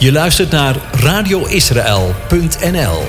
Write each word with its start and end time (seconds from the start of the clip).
Je 0.00 0.12
luistert 0.12 0.50
naar 0.50 0.76
radioisrael.nl. 0.92 3.02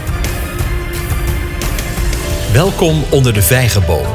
Welkom 2.53 3.03
onder 3.09 3.33
de 3.33 3.41
vijgenboom. 3.41 4.05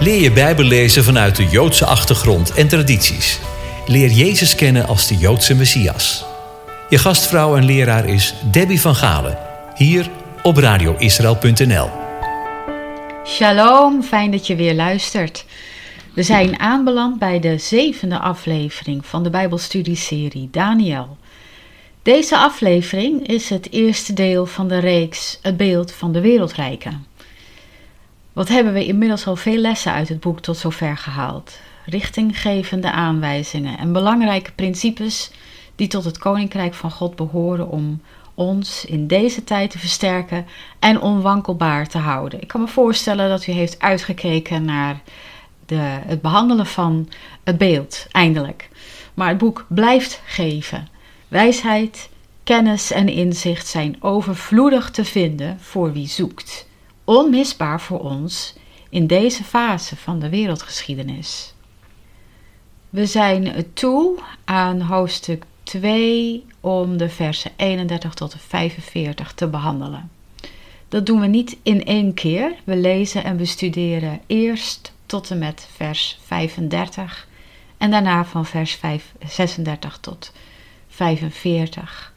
Leer 0.00 0.20
je 0.20 0.32
Bijbel 0.32 0.64
lezen 0.64 1.04
vanuit 1.04 1.36
de 1.36 1.48
Joodse 1.48 1.84
achtergrond 1.84 2.54
en 2.54 2.68
tradities. 2.68 3.40
Leer 3.86 4.10
Jezus 4.10 4.54
kennen 4.54 4.86
als 4.86 5.06
de 5.06 5.16
Joodse 5.16 5.54
Messias. 5.54 6.24
Je 6.88 6.98
gastvrouw 6.98 7.56
en 7.56 7.64
leraar 7.64 8.08
is 8.08 8.34
Debbie 8.50 8.80
van 8.80 8.94
Galen, 8.94 9.38
hier 9.74 10.10
op 10.42 10.56
radioisrael.nl. 10.56 11.90
Shalom, 13.26 14.02
fijn 14.02 14.30
dat 14.30 14.46
je 14.46 14.56
weer 14.56 14.74
luistert. 14.74 15.44
We 16.16 16.22
zijn 16.22 16.60
aanbeland 16.60 17.18
bij 17.18 17.40
de 17.40 17.58
zevende 17.58 18.18
aflevering 18.18 19.06
van 19.06 19.22
de 19.22 19.30
Bijbelstudieserie 19.30 20.48
Daniel. 20.50 21.16
Deze 22.02 22.36
aflevering 22.36 23.26
is 23.26 23.50
het 23.50 23.72
eerste 23.72 24.12
deel 24.12 24.46
van 24.46 24.68
de 24.68 24.78
reeks 24.78 25.38
Het 25.42 25.56
beeld 25.56 25.92
van 25.92 26.12
de 26.12 26.20
wereldrijken. 26.20 27.06
Wat 28.32 28.48
hebben 28.48 28.72
we 28.72 28.86
inmiddels 28.86 29.26
al 29.26 29.36
veel 29.36 29.56
lessen 29.56 29.92
uit 29.92 30.08
het 30.08 30.20
boek 30.20 30.40
tot 30.40 30.56
zover 30.56 30.96
gehaald? 30.96 31.58
Richtinggevende 31.86 32.90
aanwijzingen 32.90 33.78
en 33.78 33.92
belangrijke 33.92 34.52
principes 34.52 35.30
die 35.74 35.88
tot 35.88 36.04
het 36.04 36.18
koninkrijk 36.18 36.74
van 36.74 36.90
God 36.90 37.16
behoren 37.16 37.68
om 37.68 38.00
ons 38.34 38.84
in 38.84 39.06
deze 39.06 39.44
tijd 39.44 39.70
te 39.70 39.78
versterken 39.78 40.46
en 40.78 41.00
onwankelbaar 41.00 41.88
te 41.88 41.98
houden. 41.98 42.40
Ik 42.40 42.48
kan 42.48 42.60
me 42.60 42.68
voorstellen 42.68 43.28
dat 43.28 43.46
u 43.46 43.52
heeft 43.52 43.80
uitgekeken 43.80 44.64
naar 44.64 45.00
de, 45.66 46.00
het 46.06 46.20
behandelen 46.20 46.66
van 46.66 47.08
het 47.44 47.58
beeld, 47.58 48.06
eindelijk. 48.10 48.68
Maar 49.14 49.28
het 49.28 49.38
boek 49.38 49.66
blijft 49.68 50.20
geven. 50.24 50.88
Wijsheid, 51.28 52.08
kennis 52.44 52.90
en 52.90 53.08
inzicht 53.08 53.66
zijn 53.66 53.96
overvloedig 54.02 54.90
te 54.90 55.04
vinden 55.04 55.58
voor 55.60 55.92
wie 55.92 56.08
zoekt. 56.08 56.68
Onmisbaar 57.04 57.80
voor 57.80 58.00
ons 58.00 58.54
in 58.88 59.06
deze 59.06 59.44
fase 59.44 59.96
van 59.96 60.18
de 60.18 60.28
wereldgeschiedenis. 60.28 61.54
We 62.90 63.06
zijn 63.06 63.66
toe 63.72 64.18
aan 64.44 64.80
hoofdstuk 64.80 65.44
2 65.62 66.44
om 66.60 66.96
de 66.96 67.08
versen 67.08 67.50
31 67.56 68.14
tot 68.14 68.36
45 68.38 69.32
te 69.32 69.46
behandelen. 69.46 70.10
Dat 70.88 71.06
doen 71.06 71.20
we 71.20 71.26
niet 71.26 71.56
in 71.62 71.84
één 71.84 72.14
keer. 72.14 72.54
We 72.64 72.76
lezen 72.76 73.24
en 73.24 73.36
bestuderen 73.36 74.20
eerst 74.26 74.92
tot 75.06 75.30
en 75.30 75.38
met 75.38 75.68
vers 75.76 76.18
35 76.24 77.28
en 77.78 77.90
daarna 77.90 78.24
van 78.24 78.46
vers 78.46 78.74
5, 78.74 79.12
36 79.26 79.98
tot 80.00 80.32
45. 80.88 82.12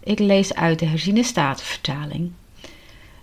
Ik 0.00 0.18
lees 0.18 0.54
uit 0.54 0.78
de 0.78 0.86
herziene 0.86 1.22
statenvertaling. 1.22 2.32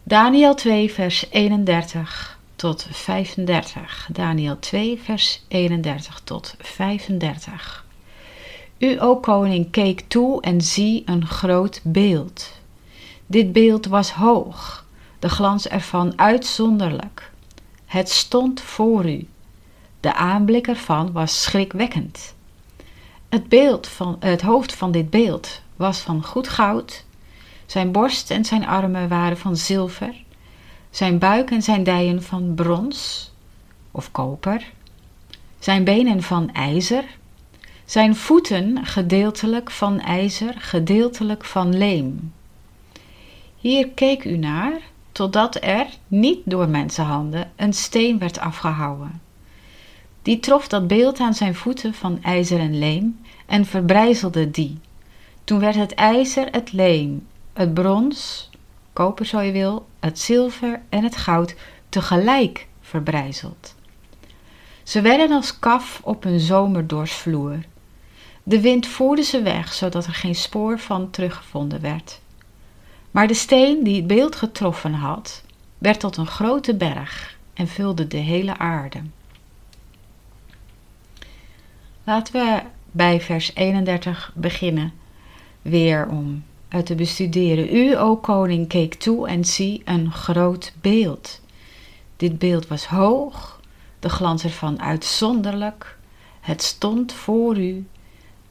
Daniel 0.03 0.55
2 0.55 0.91
vers 0.91 1.29
31 1.29 2.39
tot 2.55 2.87
35. 2.91 4.09
Daniel 4.11 4.59
2 4.59 4.99
vers 5.03 5.43
31 5.47 6.21
tot 6.23 6.55
35. 6.59 7.85
U, 8.77 8.99
o 8.99 9.15
koning, 9.15 9.71
keek 9.71 10.03
toe 10.07 10.41
en 10.41 10.61
zie 10.61 11.01
een 11.05 11.25
groot 11.25 11.79
beeld. 11.83 12.51
Dit 13.25 13.51
beeld 13.53 13.85
was 13.85 14.11
hoog, 14.11 14.85
de 15.19 15.29
glans 15.29 15.67
ervan 15.67 16.13
uitzonderlijk. 16.15 17.30
Het 17.91 18.09
stond 18.09 18.61
voor 18.61 19.09
u. 19.09 19.27
De 19.99 20.13
aanblik 20.13 20.67
ervan 20.67 21.11
was 21.11 21.41
schrikwekkend. 21.41 22.35
Het, 23.29 23.49
beeld 23.49 23.87
van, 23.87 24.15
het 24.19 24.41
hoofd 24.41 24.75
van 24.75 24.91
dit 24.91 25.09
beeld 25.09 25.61
was 25.75 25.99
van 25.99 26.23
goed 26.23 26.47
goud. 26.47 27.05
Zijn 27.65 27.91
borst 27.91 28.31
en 28.31 28.45
zijn 28.45 28.67
armen 28.67 29.07
waren 29.07 29.37
van 29.37 29.57
zilver. 29.57 30.23
Zijn 30.89 31.17
buik 31.19 31.51
en 31.51 31.61
zijn 31.61 31.83
dijen 31.83 32.23
van 32.23 32.53
brons 32.55 33.31
of 33.91 34.11
koper. 34.11 34.71
Zijn 35.59 35.83
benen 35.83 36.23
van 36.23 36.51
ijzer. 36.53 37.03
Zijn 37.85 38.15
voeten 38.15 38.85
gedeeltelijk 38.85 39.71
van 39.71 39.99
ijzer, 39.99 40.53
gedeeltelijk 40.57 41.45
van 41.45 41.77
leem. 41.77 42.33
Hier 43.57 43.89
keek 43.89 44.23
u 44.23 44.37
naar 44.37 44.90
totdat 45.21 45.63
er, 45.63 45.87
niet 46.07 46.39
door 46.43 46.69
mensenhanden, 46.69 47.51
een 47.55 47.73
steen 47.73 48.19
werd 48.19 48.39
afgehouwen. 48.39 49.21
Die 50.21 50.39
trof 50.39 50.67
dat 50.67 50.87
beeld 50.87 51.19
aan 51.19 51.33
zijn 51.33 51.55
voeten 51.55 51.93
van 51.93 52.23
ijzer 52.23 52.59
en 52.59 52.79
leem 52.79 53.19
en 53.45 53.65
verbrijzelde 53.65 54.51
die. 54.51 54.79
Toen 55.43 55.59
werd 55.59 55.75
het 55.75 55.93
ijzer, 55.93 56.47
het 56.51 56.71
leem, 56.71 57.27
het 57.53 57.73
brons, 57.73 58.49
koper 58.93 59.25
zo 59.25 59.39
je 59.39 59.51
wil, 59.51 59.85
het 59.99 60.19
zilver 60.19 60.81
en 60.89 61.03
het 61.03 61.15
goud 61.15 61.55
tegelijk 61.89 62.67
verbrijzeld. 62.81 63.75
Ze 64.83 65.01
werden 65.01 65.31
als 65.31 65.59
kaf 65.59 66.01
op 66.03 66.25
een 66.25 66.39
zomerdorsvloer. 66.39 67.59
De 68.43 68.61
wind 68.61 68.87
voerde 68.87 69.23
ze 69.23 69.41
weg, 69.41 69.73
zodat 69.73 70.05
er 70.05 70.13
geen 70.13 70.35
spoor 70.35 70.79
van 70.79 71.09
teruggevonden 71.09 71.81
werd. 71.81 72.19
Maar 73.11 73.27
de 73.27 73.33
steen 73.33 73.83
die 73.83 73.95
het 73.95 74.07
beeld 74.07 74.35
getroffen 74.35 74.93
had, 74.93 75.43
werd 75.77 75.99
tot 75.99 76.17
een 76.17 76.27
grote 76.27 76.75
berg 76.75 77.37
en 77.53 77.67
vulde 77.67 78.07
de 78.07 78.17
hele 78.17 78.57
aarde. 78.57 79.01
Laten 82.03 82.33
we 82.33 82.61
bij 82.91 83.21
vers 83.21 83.55
31 83.55 84.31
beginnen, 84.35 84.93
weer 85.61 86.07
om 86.07 86.43
het 86.67 86.85
te 86.85 86.95
bestuderen. 86.95 87.75
U, 87.75 87.97
o 87.97 88.15
koning, 88.15 88.67
keek 88.67 88.93
toe 88.93 89.27
en 89.27 89.45
zie 89.45 89.81
een 89.85 90.11
groot 90.11 90.73
beeld. 90.81 91.41
Dit 92.17 92.39
beeld 92.39 92.67
was 92.67 92.85
hoog, 92.85 93.59
de 93.99 94.09
glans 94.09 94.43
ervan 94.43 94.81
uitzonderlijk. 94.81 95.97
Het 96.41 96.61
stond 96.61 97.13
voor 97.13 97.57
u. 97.57 97.85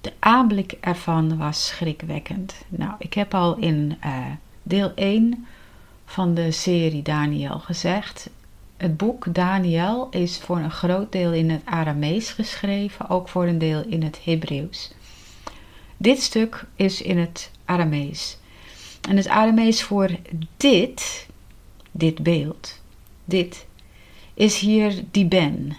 De 0.00 0.12
aanblik 0.19 0.72
ervan 0.81 1.38
was 1.38 1.66
schrikwekkend. 1.66 2.54
Nou, 2.69 2.92
ik 2.98 3.15
heb 3.15 3.34
al 3.34 3.56
in 3.56 3.98
uh, 4.04 4.27
deel 4.62 4.93
1 4.94 5.47
van 6.04 6.34
de 6.34 6.50
serie 6.50 7.03
Daniel 7.03 7.59
gezegd. 7.59 8.31
Het 8.76 8.97
boek 8.97 9.34
Daniel 9.34 10.09
is 10.10 10.38
voor 10.38 10.56
een 10.56 10.71
groot 10.71 11.12
deel 11.12 11.32
in 11.32 11.50
het 11.50 11.62
Aramees 11.65 12.31
geschreven, 12.31 13.09
ook 13.09 13.28
voor 13.28 13.47
een 13.47 13.59
deel 13.59 13.84
in 13.84 14.03
het 14.03 14.25
Hebreeuws. 14.25 14.93
Dit 15.97 16.22
stuk 16.22 16.65
is 16.76 17.03
in 17.03 17.19
het 17.19 17.50
Aramees. 17.65 18.38
En 19.09 19.16
het 19.16 19.28
Aramees 19.28 19.82
voor 19.82 20.10
dit, 20.56 21.27
dit 21.91 22.22
beeld, 22.22 22.81
dit, 23.25 23.66
is 24.34 24.59
hier 24.59 25.04
diben. 25.10 25.77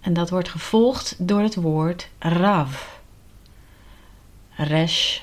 En 0.00 0.12
dat 0.12 0.30
wordt 0.30 0.48
gevolgd 0.48 1.16
door 1.18 1.40
het 1.40 1.54
woord 1.54 2.08
rav. 2.18 2.86
Resh 4.50 5.20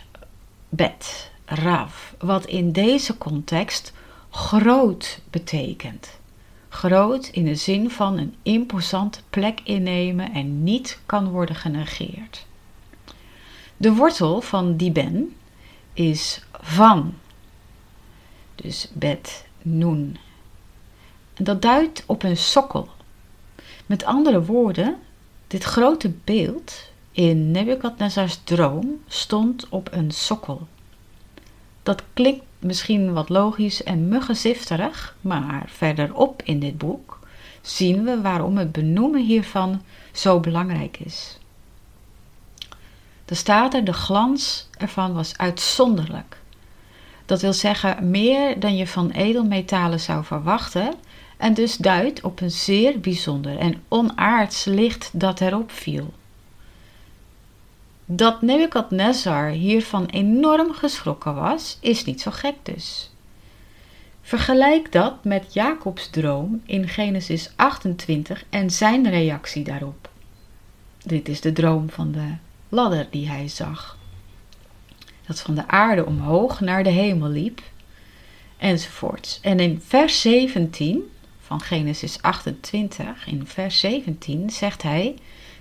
bet. 0.69 1.31
Rav, 1.49 2.13
wat 2.19 2.45
in 2.45 2.71
deze 2.71 3.17
context 3.17 3.93
groot 4.29 5.19
betekent. 5.29 6.19
Groot 6.69 7.27
in 7.27 7.45
de 7.45 7.55
zin 7.55 7.89
van 7.89 8.17
een 8.17 8.35
imposante 8.41 9.19
plek 9.29 9.59
innemen 9.63 10.33
en 10.33 10.63
niet 10.63 10.99
kan 11.05 11.29
worden 11.29 11.55
genegeerd. 11.55 12.45
De 13.77 13.93
wortel 13.93 14.41
van 14.41 14.77
die 14.77 14.91
ben 14.91 15.35
is 15.93 16.43
van. 16.51 17.13
Dus 18.55 18.89
bet, 18.93 19.45
noen. 19.61 20.17
En 21.33 21.43
dat 21.43 21.61
duidt 21.61 22.03
op 22.05 22.23
een 22.23 22.37
sokkel. 22.37 22.89
Met 23.85 24.03
andere 24.03 24.43
woorden, 24.43 24.97
dit 25.47 25.63
grote 25.63 26.09
beeld 26.23 26.89
in 27.11 27.51
Nebukadnezars 27.51 28.39
droom 28.43 29.03
stond 29.07 29.69
op 29.69 29.89
een 29.91 30.11
sokkel. 30.11 30.67
Dat 31.88 32.04
klinkt 32.13 32.44
misschien 32.60 33.13
wat 33.13 33.30
logisch 33.30 33.84
en 33.84 34.07
muggenzifterig, 34.07 35.16
maar 35.22 35.63
verderop 35.68 36.42
in 36.44 36.60
dit 36.60 36.78
boek 36.78 37.19
zien 37.62 38.04
we 38.04 38.22
waarom 38.22 38.57
het 38.57 38.72
benoemen 38.72 39.25
hiervan 39.25 39.81
zo 40.12 40.39
belangrijk 40.39 40.98
is. 41.00 41.38
Er 43.25 43.36
staat 43.36 43.74
er, 43.74 43.84
de 43.84 43.94
glans 43.94 44.69
ervan 44.78 45.13
was 45.13 45.38
uitzonderlijk. 45.38 46.38
Dat 47.25 47.42
wil 47.42 47.54
zeggen 47.54 48.10
meer 48.10 48.60
dan 48.60 48.75
je 48.75 48.88
van 48.88 49.10
edelmetalen 49.10 50.00
zou 50.00 50.24
verwachten 50.24 50.94
en 51.38 51.54
dus 51.54 51.78
duidt 51.78 52.22
op 52.22 52.42
een 52.42 52.51
zeer 52.51 53.00
bijzonder 53.00 53.57
en 53.57 53.84
onaards 53.88 54.66
licht 54.66 55.10
dat 55.13 55.42
erop 55.42 55.72
viel. 55.72 56.13
Dat 58.09 58.42
Nebukadnezar 58.42 59.50
hiervan 59.50 60.06
enorm 60.06 60.74
geschrokken 60.74 61.36
was, 61.36 61.77
is 61.81 62.06
niet 62.06 62.21
zo 62.21 62.31
gek 62.31 62.56
dus. 62.63 63.12
Vergelijk 64.21 64.92
dat 64.92 65.24
met 65.24 65.54
Jacobs 65.54 66.09
droom 66.09 66.62
in 66.65 66.88
Genesis 66.88 67.51
28 67.56 68.44
en 68.50 68.71
zijn 68.71 69.09
reactie 69.09 69.63
daarop. 69.63 70.09
Dit 71.04 71.30
is 71.30 71.42
de 71.42 71.51
droom 71.51 71.89
van 71.89 72.12
de 72.12 72.33
ladder 72.69 73.07
die 73.09 73.30
hij 73.30 73.48
zag. 73.48 73.98
Dat 75.25 75.42
van 75.42 75.56
de 75.56 75.68
aarde 75.68 76.06
omhoog 76.06 76.60
naar 76.60 76.83
de 76.83 76.89
hemel 76.89 77.30
liep, 77.30 77.62
enzovoorts. 78.57 79.39
En 79.42 79.60
in 79.60 79.81
vers 79.86 80.21
17 80.21 81.12
van 81.39 81.62
Genesis 81.62 82.21
28, 82.21 83.27
in 83.27 83.48
vers 83.48 83.80
17, 83.80 84.50
zegt 84.50 84.81
hij: 84.81 85.15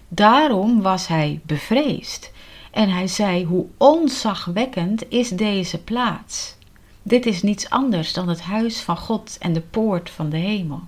Daarom 0.09 0.83
was 0.83 1.07
hij 1.07 1.41
bevreesd. 1.43 2.33
En 2.71 2.91
hij 2.91 3.07
zei: 3.07 3.45
Hoe 3.45 3.67
onzagwekkend 3.77 5.11
is 5.11 5.29
deze 5.29 5.79
plaats? 5.79 6.55
Dit 7.03 7.27
is 7.27 7.43
niets 7.43 7.71
anders 7.71 8.13
dan 8.13 8.29
het 8.29 8.41
huis 8.41 8.81
van 8.81 8.97
God 8.97 9.37
en 9.39 9.53
de 9.53 9.61
poort 9.61 10.11
van 10.11 10.31
de 10.31 10.37
hemel. 10.37 10.81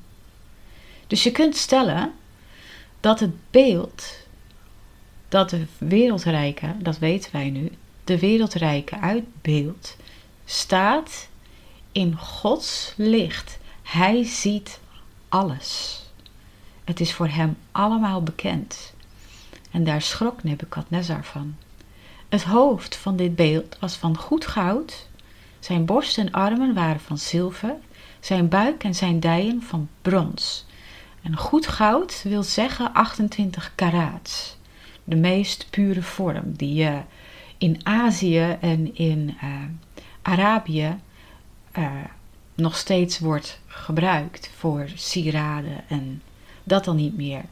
Dus 1.06 1.22
je 1.22 1.30
kunt 1.30 1.56
stellen 1.56 2.12
dat 3.00 3.20
het 3.20 3.50
beeld 3.50 4.26
dat 5.28 5.50
de 5.50 5.66
wereldrijke, 5.78 6.74
dat 6.78 6.98
weten 6.98 7.32
wij 7.32 7.50
nu, 7.50 7.72
de 8.04 8.18
wereldrijke 8.18 8.98
uitbeeld, 8.98 9.96
staat 10.44 11.28
in 11.92 12.16
Gods 12.16 12.92
licht. 12.96 13.58
Hij 13.82 14.24
ziet 14.24 14.80
alles. 15.28 16.00
Het 16.84 17.00
is 17.00 17.12
voor 17.12 17.28
hem 17.28 17.56
allemaal 17.72 18.22
bekend. 18.22 18.94
En 19.70 19.84
daar 19.84 20.02
schrok 20.02 20.42
Nebukadnezar 20.42 21.24
van. 21.24 21.56
Het 22.28 22.44
hoofd 22.44 22.96
van 22.96 23.16
dit 23.16 23.36
beeld 23.36 23.76
was 23.80 23.96
van 23.96 24.16
goed 24.16 24.46
goud, 24.46 25.08
zijn 25.58 25.84
borst 25.84 26.18
en 26.18 26.30
armen 26.30 26.74
waren 26.74 27.00
van 27.00 27.18
zilver, 27.18 27.74
zijn 28.20 28.48
buik 28.48 28.84
en 28.84 28.94
zijn 28.94 29.20
dijen 29.20 29.62
van 29.62 29.88
brons. 30.02 30.66
En 31.22 31.36
goed 31.36 31.66
goud 31.66 32.22
wil 32.22 32.42
zeggen 32.42 32.92
28 32.92 33.72
karaats. 33.74 34.56
De 35.04 35.16
meest 35.16 35.66
pure 35.70 36.02
vorm 36.02 36.52
die 36.56 36.74
je 36.74 37.00
in 37.58 37.80
Azië 37.82 38.56
en 38.60 38.94
in 38.94 39.36
uh, 39.42 39.50
Arabië 40.22 40.98
uh, 41.78 41.90
nog 42.54 42.76
steeds 42.76 43.18
wordt 43.18 43.60
gebruikt 43.66 44.50
voor 44.56 44.88
sieraden 44.94 45.84
en 45.88 46.22
dat 46.64 46.84
dan 46.84 46.96
niet 46.96 47.16
meer. 47.16 47.42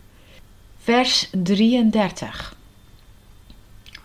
Vers 0.86 1.30
33. 1.42 2.56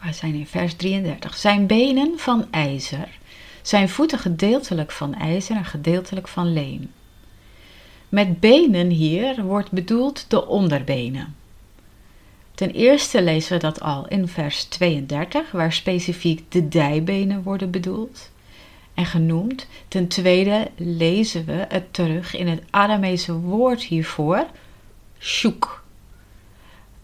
We 0.01 0.13
zijn 0.13 0.33
in 0.33 0.47
vers 0.47 0.73
33. 0.73 1.37
Zijn 1.37 1.67
benen 1.67 2.13
van 2.19 2.47
ijzer, 2.51 3.17
zijn 3.61 3.89
voeten 3.89 4.19
gedeeltelijk 4.19 4.91
van 4.91 5.13
ijzer 5.13 5.55
en 5.55 5.65
gedeeltelijk 5.65 6.27
van 6.27 6.53
leem. 6.53 6.91
Met 8.09 8.39
benen 8.39 8.89
hier 8.89 9.43
wordt 9.43 9.71
bedoeld 9.71 10.25
de 10.29 10.47
onderbenen. 10.47 11.35
Ten 12.55 12.71
eerste 12.71 13.21
lezen 13.21 13.53
we 13.53 13.59
dat 13.59 13.81
al 13.81 14.07
in 14.07 14.27
vers 14.27 14.63
32, 14.63 15.51
waar 15.51 15.73
specifiek 15.73 16.51
de 16.51 16.67
dijbenen 16.67 17.43
worden 17.43 17.71
bedoeld 17.71 18.31
en 18.93 19.05
genoemd. 19.05 19.67
Ten 19.87 20.07
tweede 20.07 20.67
lezen 20.75 21.45
we 21.45 21.65
het 21.67 21.93
terug 21.93 22.35
in 22.35 22.47
het 22.47 22.63
Aramese 22.69 23.33
woord 23.33 23.81
hiervoor, 23.81 24.45
shuk. 25.19 25.80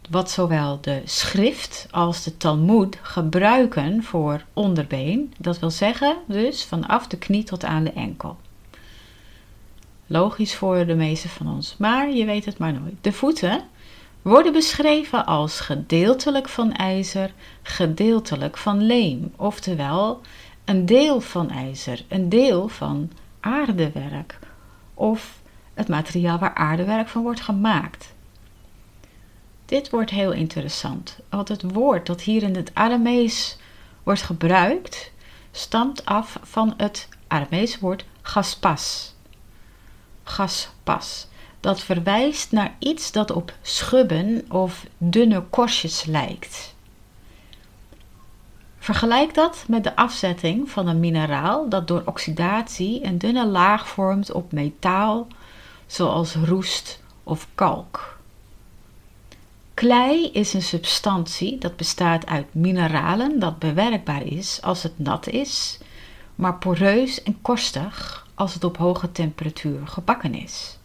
Wat 0.08 0.32
zowel 0.32 0.82
de 0.82 1.02
schrift 1.06 1.88
als 1.92 2.24
de 2.24 2.38
Talmud 2.38 3.00
gebruiken 3.02 4.04
voor 4.04 4.44
onderbeen, 4.54 5.34
dat 5.38 5.60
wil 5.60 5.72
zeggen 5.72 6.18
dus 6.26 6.64
vanaf 6.64 7.08
de 7.08 7.18
knie 7.18 7.44
tot 7.44 7.64
aan 7.64 7.84
de 7.84 7.92
enkel. 7.92 8.38
Logisch 10.06 10.56
voor 10.56 10.86
de 10.86 10.96
meeste 10.96 11.30
van 11.30 11.48
ons, 11.48 11.76
maar 11.78 12.10
je 12.12 12.26
weet 12.26 12.46
het 12.46 12.58
maar 12.58 12.74
nooit. 12.74 12.96
De 13.02 13.12
voeten 13.12 13.62
worden 14.22 14.54
beschreven 14.54 15.26
als 15.26 15.60
gedeeltelijk 15.60 16.50
van 16.50 16.74
ijzer, 16.74 17.34
gedeeltelijk 17.62 18.58
van 18.58 18.86
leem, 18.86 19.34
oftewel 19.36 20.22
een 20.66 20.86
deel 20.86 21.22
van 21.22 21.50
ijzer, 21.50 22.06
een 22.08 22.30
deel 22.30 22.68
van 22.68 23.12
aardewerk 23.40 24.40
of 24.94 25.42
het 25.74 25.88
materiaal 25.88 26.38
waar 26.38 26.54
aardewerk 26.54 27.08
van 27.08 27.22
wordt 27.22 27.42
gemaakt. 27.42 28.16
Dit 29.68 29.90
wordt 29.90 30.10
heel 30.10 30.32
interessant, 30.32 31.20
want 31.30 31.48
het 31.48 31.72
woord 31.72 32.06
dat 32.06 32.22
hier 32.22 32.44
in 32.44 32.56
het 32.56 32.72
Aramees 32.74 33.58
wordt 34.04 34.22
gebruikt, 34.22 35.12
stamt 35.52 36.06
af 36.06 36.40
van 36.42 36.74
het 36.78 37.08
Aramees 37.28 37.80
woord 37.80 38.06
gaspas. 38.22 39.14
Gaspas. 40.24 41.28
Dat 41.60 41.80
verwijst 41.80 42.52
naar 42.52 42.76
iets 42.80 43.12
dat 43.12 43.32
op 43.32 43.54
schubben 43.62 44.46
of 44.50 44.86
dunne 44.98 45.44
korstjes 45.50 46.04
lijkt. 46.06 46.76
Vergelijk 48.78 49.34
dat 49.34 49.66
met 49.68 49.84
de 49.84 49.96
afzetting 49.96 50.70
van 50.70 50.88
een 50.88 51.00
mineraal 51.00 51.70
dat 51.70 51.88
door 51.88 52.02
oxidatie 52.06 53.04
een 53.04 53.18
dunne 53.18 53.46
laag 53.46 53.88
vormt 53.88 54.32
op 54.32 54.52
metaal, 54.52 55.28
zoals 55.86 56.36
roest 56.36 57.00
of 57.24 57.48
kalk. 57.56 58.17
Klei 59.78 60.30
is 60.32 60.54
een 60.54 60.62
substantie 60.62 61.58
dat 61.58 61.76
bestaat 61.76 62.26
uit 62.26 62.54
mineralen 62.54 63.40
dat 63.40 63.60
bewerkbaar 63.60 64.26
is 64.26 64.62
als 64.62 64.84
het 64.84 65.00
nat 65.00 65.28
is, 65.28 65.78
maar 66.36 66.56
poreus 66.56 67.24
en 67.24 67.42
korstig 67.42 68.28
als 68.36 68.54
het 68.54 68.64
op 68.64 68.78
hoge 68.78 69.12
temperatuur 69.12 69.88
gebakken 69.88 70.34
is. 70.34 70.78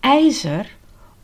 IJzer 0.00 0.76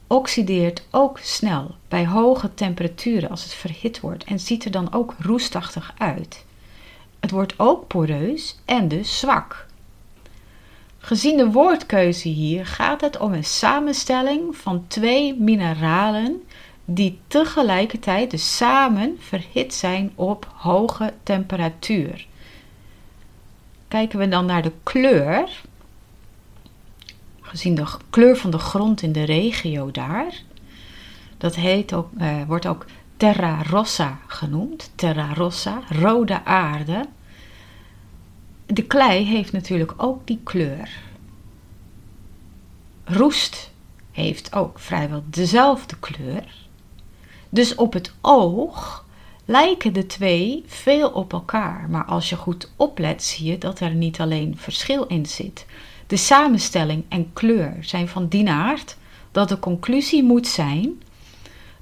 oxideert 0.06 0.86
ook 0.90 1.18
snel 1.18 1.74
bij 1.88 2.06
hoge 2.06 2.54
temperaturen 2.54 3.30
als 3.30 3.42
het 3.42 3.54
verhit 3.54 4.00
wordt 4.00 4.24
en 4.24 4.40
ziet 4.40 4.64
er 4.64 4.70
dan 4.70 4.92
ook 4.92 5.14
roestachtig 5.18 5.94
uit. 5.98 6.44
Het 7.20 7.30
wordt 7.30 7.58
ook 7.58 7.86
poreus 7.86 8.58
en 8.64 8.88
dus 8.88 9.18
zwak. 9.18 9.66
Gezien 10.98 11.36
de 11.36 11.50
woordkeuze 11.50 12.28
hier 12.28 12.66
gaat 12.66 13.00
het 13.00 13.18
om 13.18 13.32
een 13.32 13.44
samenstelling 13.44 14.56
van 14.56 14.84
twee 14.86 15.34
mineralen 15.34 16.42
die 16.88 17.18
tegelijkertijd 17.26 18.30
dus 18.30 18.56
samen 18.56 19.16
verhit 19.20 19.74
zijn 19.74 20.12
op 20.14 20.48
hoge 20.54 21.12
temperatuur. 21.22 22.26
Kijken 23.88 24.18
we 24.18 24.28
dan 24.28 24.46
naar 24.46 24.62
de 24.62 24.72
kleur, 24.82 25.62
gezien 27.40 27.74
de 27.74 27.86
kleur 28.10 28.36
van 28.36 28.50
de 28.50 28.58
grond 28.58 29.02
in 29.02 29.12
de 29.12 29.24
regio 29.24 29.90
daar. 29.90 30.42
Dat 31.38 31.54
heet 31.54 31.92
ook, 31.92 32.08
uh, 32.18 32.42
wordt 32.46 32.66
ook 32.66 32.86
terra 33.16 33.62
rossa 33.62 34.18
genoemd. 34.26 34.90
Terra 34.94 35.34
rossa, 35.34 35.82
rode 35.88 36.44
aarde. 36.44 37.04
De 38.66 38.82
klei 38.82 39.24
heeft 39.24 39.52
natuurlijk 39.52 39.94
ook 39.96 40.26
die 40.26 40.40
kleur. 40.42 40.90
Roest 43.04 43.70
heeft 44.12 44.54
ook 44.54 44.78
vrijwel 44.78 45.24
dezelfde 45.26 45.96
kleur. 45.96 46.65
Dus 47.48 47.74
op 47.74 47.92
het 47.92 48.12
oog 48.20 49.04
lijken 49.44 49.92
de 49.92 50.06
twee 50.06 50.64
veel 50.66 51.10
op 51.10 51.32
elkaar. 51.32 51.86
Maar 51.90 52.04
als 52.04 52.28
je 52.28 52.36
goed 52.36 52.70
oplet, 52.76 53.22
zie 53.22 53.50
je 53.50 53.58
dat 53.58 53.80
er 53.80 53.94
niet 53.94 54.20
alleen 54.20 54.54
verschil 54.58 55.04
in 55.06 55.26
zit, 55.26 55.66
de 56.06 56.16
samenstelling 56.16 57.04
en 57.08 57.32
kleur 57.32 57.76
zijn 57.80 58.08
van 58.08 58.28
die 58.28 58.50
aard 58.50 58.96
dat 59.32 59.48
de 59.48 59.58
conclusie 59.58 60.22
moet 60.22 60.46
zijn 60.46 61.00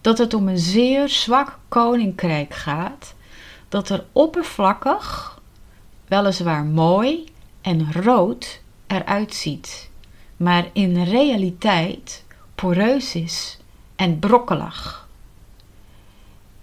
dat 0.00 0.18
het 0.18 0.34
om 0.34 0.48
een 0.48 0.58
zeer 0.58 1.08
zwak 1.08 1.58
koninkrijk 1.68 2.54
gaat, 2.54 3.14
dat 3.68 3.88
er 3.88 4.04
oppervlakkig, 4.12 5.40
weliswaar 6.08 6.64
mooi 6.64 7.24
en 7.60 7.92
rood 7.92 8.60
eruit 8.86 9.34
ziet, 9.34 9.90
maar 10.36 10.68
in 10.72 11.02
realiteit 11.02 12.24
poreus 12.54 13.14
is 13.14 13.58
en 13.96 14.18
brokkelig. 14.18 15.03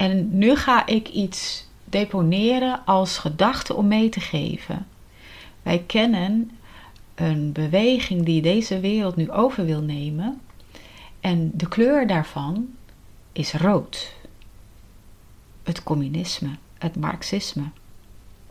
En 0.02 0.38
nu 0.38 0.56
ga 0.56 0.86
ik 0.86 1.08
iets 1.08 1.66
deponeren 1.86 2.86
als 2.86 3.18
gedachte 3.18 3.74
om 3.74 3.88
mee 3.88 4.10
te 4.10 4.20
geven. 4.20 4.88
Wij 5.64 5.84
kennen 5.88 6.52
een 7.16 7.52
beweging 7.52 8.26
die 8.26 8.42
deze 8.42 8.80
wereld 8.80 9.16
nu 9.16 9.32
over 9.32 9.66
wil 9.66 9.82
nemen. 9.82 10.42
En 11.20 11.52
de 11.54 11.68
kleur 11.68 12.08
daarvan 12.08 12.70
is 13.32 13.54
rood. 13.54 14.14
Het 15.64 15.84
communisme, 15.84 16.50
het 16.78 16.96
marxisme. 16.96 17.66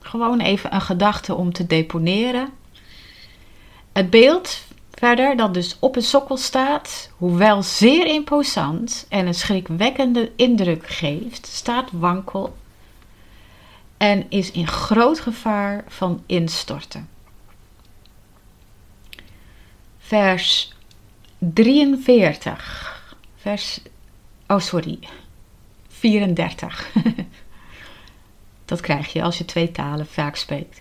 Gewoon 0.00 0.40
even 0.40 0.74
een 0.74 0.80
gedachte 0.80 1.34
om 1.34 1.52
te 1.52 1.66
deponeren. 1.66 2.48
Het 3.92 4.10
beeld 4.10 4.64
verder 5.00 5.36
dat 5.36 5.54
dus 5.54 5.76
op 5.78 5.96
een 5.96 6.02
sokkel 6.02 6.36
staat, 6.36 7.10
hoewel 7.16 7.62
zeer 7.62 8.06
imposant 8.06 9.06
en 9.08 9.26
een 9.26 9.34
schrikwekkende 9.34 10.32
indruk 10.36 10.86
geeft, 10.86 11.46
staat 11.46 11.90
wankel 11.92 12.56
en 13.96 14.26
is 14.30 14.50
in 14.50 14.66
groot 14.66 15.20
gevaar 15.20 15.84
van 15.88 16.22
instorten 16.26 17.08
vers 20.10 20.72
43. 21.38 23.14
Vers, 23.36 23.80
oh 24.46 24.58
sorry, 24.58 24.98
34. 25.88 26.92
Dat 28.64 28.80
krijg 28.80 29.12
je 29.12 29.22
als 29.22 29.38
je 29.38 29.44
twee 29.44 29.70
talen 29.70 30.06
vaak 30.06 30.36
spreekt. 30.36 30.80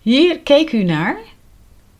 Hier 0.00 0.40
keek 0.40 0.72
u 0.72 0.82
naar, 0.82 1.18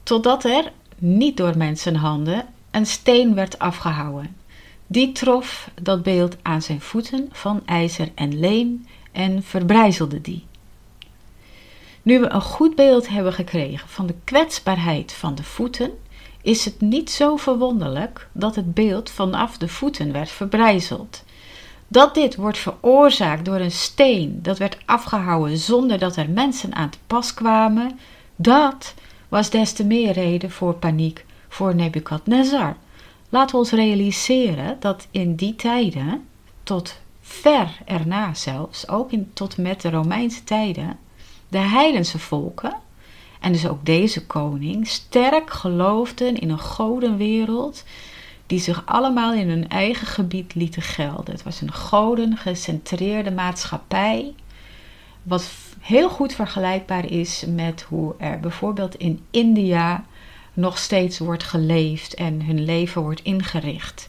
totdat 0.02 0.44
er, 0.44 0.72
niet 0.98 1.36
door 1.36 1.56
mensenhanden, 1.56 2.46
een 2.70 2.86
steen 2.86 3.34
werd 3.34 3.58
afgehouwen. 3.58 4.36
Die 4.86 5.12
trof 5.12 5.70
dat 5.82 6.02
beeld 6.02 6.36
aan 6.42 6.62
zijn 6.62 6.80
voeten 6.80 7.28
van 7.32 7.62
ijzer 7.66 8.08
en 8.14 8.38
leem 8.38 8.86
en 9.12 9.42
verbrijzelde 9.42 10.20
die. 10.20 10.46
Nu 12.02 12.20
we 12.20 12.28
een 12.28 12.42
goed 12.42 12.74
beeld 12.74 13.08
hebben 13.08 13.32
gekregen 13.32 13.88
van 13.88 14.06
de 14.06 14.14
kwetsbaarheid 14.24 15.12
van 15.12 15.34
de 15.34 15.42
voeten, 15.42 15.90
is 16.42 16.64
het 16.64 16.80
niet 16.80 17.10
zo 17.10 17.36
verwonderlijk 17.36 18.28
dat 18.32 18.54
het 18.54 18.74
beeld 18.74 19.10
vanaf 19.10 19.58
de 19.58 19.68
voeten 19.68 20.12
werd 20.12 20.30
verbrijzeld. 20.30 21.24
Dat 21.88 22.14
dit 22.14 22.36
wordt 22.36 22.58
veroorzaakt 22.58 23.44
door 23.44 23.60
een 23.60 23.70
steen 23.70 24.38
dat 24.42 24.58
werd 24.58 24.78
afgehouwen 24.84 25.58
zonder 25.58 25.98
dat 25.98 26.16
er 26.16 26.30
mensen 26.30 26.74
aan 26.74 26.90
te 26.90 26.98
pas 27.06 27.34
kwamen, 27.34 27.98
dat 28.36 28.94
was 29.28 29.50
des 29.50 29.72
te 29.72 29.84
meer 29.84 30.12
reden 30.12 30.50
voor 30.50 30.74
paniek 30.74 31.24
voor 31.48 31.74
Nebukadnezar. 31.74 32.76
Laten 33.28 33.50
we 33.50 33.60
ons 33.60 33.70
realiseren 33.70 34.76
dat 34.80 35.06
in 35.10 35.34
die 35.34 35.56
tijden, 35.56 36.26
tot 36.62 37.00
ver 37.20 37.78
erna 37.84 38.34
zelfs, 38.34 38.88
ook 38.88 39.12
in, 39.12 39.30
tot 39.32 39.56
met 39.56 39.80
de 39.80 39.90
Romeinse 39.90 40.44
tijden, 40.44 40.98
de 41.48 41.58
heidense 41.58 42.18
volken, 42.18 42.76
en 43.40 43.52
dus 43.52 43.66
ook 43.66 43.86
deze 43.86 44.26
koning, 44.26 44.88
sterk 44.88 45.50
geloofden 45.50 46.36
in 46.36 46.50
een 46.50 46.60
godenwereld 46.60 47.84
die 48.46 48.58
zich 48.58 48.82
allemaal 48.86 49.32
in 49.32 49.48
hun 49.48 49.68
eigen 49.68 50.06
gebied 50.06 50.54
lieten 50.54 50.82
gelden. 50.82 51.34
Het 51.34 51.42
was 51.42 51.60
een 51.60 51.72
goden 51.72 52.36
gecentreerde 52.36 53.30
maatschappij, 53.30 54.34
wat 55.22 55.50
heel 55.88 56.10
goed 56.10 56.32
vergelijkbaar 56.32 57.10
is 57.10 57.44
met 57.46 57.82
hoe 57.82 58.14
er 58.18 58.40
bijvoorbeeld 58.40 58.94
in 58.94 59.24
India 59.30 60.04
nog 60.52 60.78
steeds 60.78 61.18
wordt 61.18 61.42
geleefd 61.42 62.14
en 62.14 62.42
hun 62.42 62.64
leven 62.64 63.02
wordt 63.02 63.22
ingericht. 63.22 64.08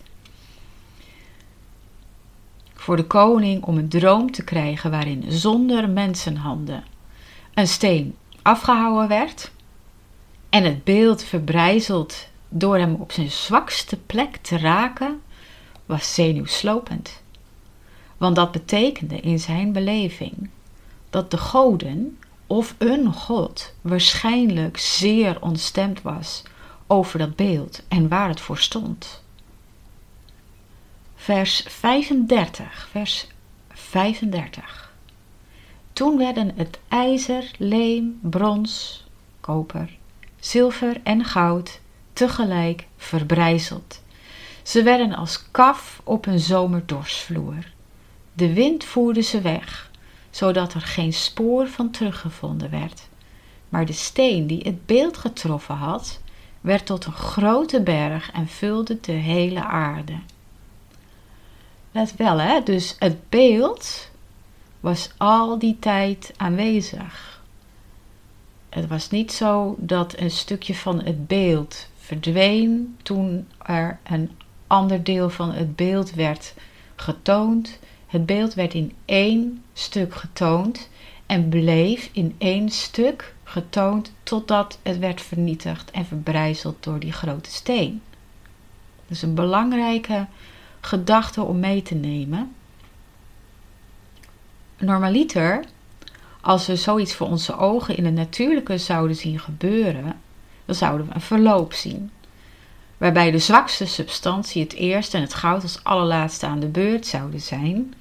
Voor 2.74 2.96
de 2.96 3.04
koning 3.04 3.64
om 3.64 3.78
een 3.78 3.90
droom 3.90 4.32
te 4.32 4.44
krijgen 4.44 4.92
waarin 4.92 5.24
zonder 5.28 5.90
mensenhanden 5.90 6.84
een 7.54 7.68
steen 7.68 8.16
afgehouden 8.42 9.08
werd 9.08 9.52
en 10.50 10.64
het 10.64 10.84
beeld 10.84 11.24
verbrijzeld 11.24 12.28
door 12.50 12.78
hem 12.78 12.96
op 12.96 13.12
zijn 13.12 13.32
zwakste 13.32 13.98
plek 13.98 14.36
te 14.36 14.58
raken, 14.58 15.22
was 15.86 16.14
zenuwslopend. 16.14 17.22
Want 18.18 18.36
dat 18.36 18.52
betekende 18.52 19.20
in 19.20 19.40
zijn 19.40 19.72
beleving 19.72 20.50
dat 21.10 21.32
de 21.32 21.38
goden 21.38 22.18
of 22.48 22.76
een 22.78 23.14
god 23.14 23.74
waarschijnlijk 23.82 24.78
zeer 24.78 25.42
ontstemd 25.42 26.02
was 26.02 26.44
over 26.88 27.20
dat 27.20 27.36
beeld 27.36 27.82
en 27.88 28.08
waar 28.08 28.28
het 28.28 28.40
voor 28.40 28.58
stond. 28.58 29.24
Vers 31.16 31.66
35, 31.68 32.88
vers 32.92 33.28
35. 33.70 34.94
Toen 35.94 36.18
werden 36.18 36.52
het 36.56 36.80
ijzer, 36.88 37.52
leem, 37.58 38.20
brons, 38.22 39.06
koper, 39.42 39.98
zilver 40.40 41.00
en 41.04 41.26
goud 41.26 41.80
tegelijk 42.14 42.88
verbrijzeld. 42.98 44.02
Ze 44.64 44.84
werden 44.84 45.14
als 45.14 45.52
kaf 45.52 46.02
op 46.04 46.26
een 46.26 46.40
zomerdorsvloer. 46.40 47.72
De 48.34 48.54
wind 48.54 48.84
voerde 48.84 49.22
ze 49.22 49.42
weg, 49.42 49.89
zodat 50.30 50.74
er 50.74 50.82
geen 50.82 51.14
spoor 51.14 51.68
van 51.68 51.92
teruggevonden 51.92 52.70
werd. 52.70 53.08
Maar 53.70 53.86
de 53.86 53.94
steen 53.94 54.48
die 54.48 54.62
het 54.64 54.86
beeld 54.86 55.18
getroffen 55.18 55.76
had, 55.76 56.20
werd 56.62 56.86
tot 56.86 57.06
een 57.06 57.14
grote 57.14 57.82
berg 57.82 58.32
en 58.32 58.48
vulde 58.48 58.98
de 59.02 59.12
hele 59.12 59.64
aarde. 59.64 60.14
Let 61.92 62.16
wel, 62.16 62.40
hè? 62.40 62.64
Dus 62.64 62.96
het 63.00 63.30
beeld 63.30 64.10
was 64.80 65.12
al 65.18 65.60
die 65.60 65.78
tijd 65.80 66.34
aanwezig. 66.38 67.42
Het 68.70 68.88
was 68.88 69.10
niet 69.10 69.32
zo 69.32 69.76
dat 69.78 70.18
een 70.18 70.32
stukje 70.32 70.76
van 70.76 71.04
het 71.04 71.28
beeld 71.28 71.88
verdween 71.98 72.98
toen 73.04 73.48
er 73.66 74.00
een 74.04 74.32
ander 74.68 75.04
deel 75.04 75.30
van 75.30 75.52
het 75.52 75.76
beeld 75.76 76.14
werd 76.14 76.54
getoond. 76.96 77.80
Het 78.10 78.26
beeld 78.26 78.54
werd 78.54 78.74
in 78.74 78.94
één 79.06 79.64
stuk 79.74 80.16
getoond 80.16 80.90
en 81.26 81.50
bleef 81.50 82.10
in 82.12 82.36
één 82.38 82.70
stuk 82.70 83.36
getoond 83.44 84.12
totdat 84.24 84.80
het 84.84 85.00
werd 85.00 85.22
vernietigd 85.22 85.92
en 85.92 86.06
verbrijzeld 86.06 86.84
door 86.84 87.00
die 87.00 87.12
grote 87.12 87.50
steen. 87.50 88.02
Dat 89.02 89.18
is 89.18 89.22
een 89.22 89.34
belangrijke 89.34 90.28
gedachte 90.80 91.42
om 91.42 91.60
mee 91.60 91.82
te 91.82 91.96
nemen. 91.96 92.56
Normaliter, 94.78 95.66
als 96.42 96.68
we 96.68 96.76
zoiets 96.76 97.14
voor 97.14 97.28
onze 97.28 97.58
ogen 97.58 97.98
in 97.98 98.06
het 98.06 98.14
natuurlijke 98.14 98.78
zouden 98.78 99.16
zien 99.16 99.40
gebeuren, 99.40 100.22
dan 100.66 100.76
zouden 100.76 101.08
we 101.08 101.14
een 101.14 101.22
verloop 101.22 101.74
zien. 101.74 102.12
Waarbij 102.98 103.32
de 103.32 103.40
zwakste 103.40 103.86
substantie 103.86 104.64
het 104.64 104.74
eerste 104.74 105.18
en 105.18 105.24
het 105.24 105.34
goud 105.34 105.62
als 105.62 105.84
allerlaatste 105.84 106.46
aan 106.46 106.60
de 106.60 106.68
beurt 106.68 107.06
zouden 107.06 107.42
zijn. 107.42 107.94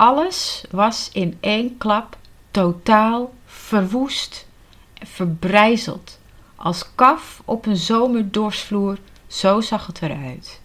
Alles 0.00 0.64
was 0.70 1.10
in 1.12 1.36
één 1.40 1.76
klap 1.78 2.16
totaal 2.50 3.32
verwoest 3.44 4.46
en 4.94 5.06
verbrijzeld. 5.06 6.18
Als 6.56 6.94
kaf 6.94 7.42
op 7.44 7.66
een 7.66 7.76
zomerdorsvloer, 7.76 8.98
zo 9.26 9.60
zag 9.60 9.86
het 9.86 10.02
eruit. 10.02 10.60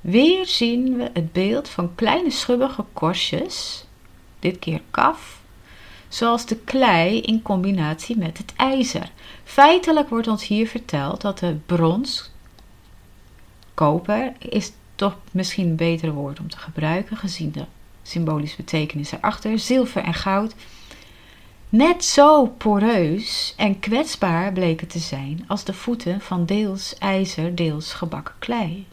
Weer 0.00 0.46
zien 0.46 0.96
we 0.96 1.10
het 1.12 1.32
beeld 1.32 1.68
van 1.68 1.94
kleine 1.94 2.30
schubbige 2.30 2.84
korstjes, 2.92 3.84
dit 4.38 4.58
keer 4.58 4.80
kaf, 4.90 5.40
zoals 6.08 6.46
de 6.46 6.56
klei 6.56 7.20
in 7.20 7.42
combinatie 7.42 8.16
met 8.16 8.38
het 8.38 8.52
ijzer. 8.56 9.10
Feitelijk 9.44 10.08
wordt 10.08 10.28
ons 10.28 10.46
hier 10.46 10.68
verteld 10.68 11.20
dat 11.20 11.38
de 11.38 11.56
brons, 11.66 12.30
koper, 13.74 14.32
is 14.38 14.72
toch 14.94 15.16
misschien 15.30 15.68
een 15.68 15.76
beter 15.76 16.12
woord 16.12 16.40
om 16.40 16.48
te 16.48 16.58
gebruiken, 16.58 17.16
gezien 17.16 17.52
de 17.52 17.64
symbolische 18.04 18.56
betekenis 18.56 19.12
erachter, 19.12 19.58
zilver 19.58 20.02
en 20.02 20.14
goud, 20.14 20.54
net 21.68 22.04
zo 22.04 22.46
poreus 22.46 23.54
en 23.56 23.80
kwetsbaar 23.80 24.52
bleken 24.52 24.88
te 24.88 24.98
zijn 24.98 25.44
als 25.46 25.64
de 25.64 25.72
voeten 25.72 26.20
van 26.20 26.44
deels 26.44 26.98
ijzer, 26.98 27.54
deels 27.54 27.92
gebakken 27.92 28.34
klei. 28.38 28.86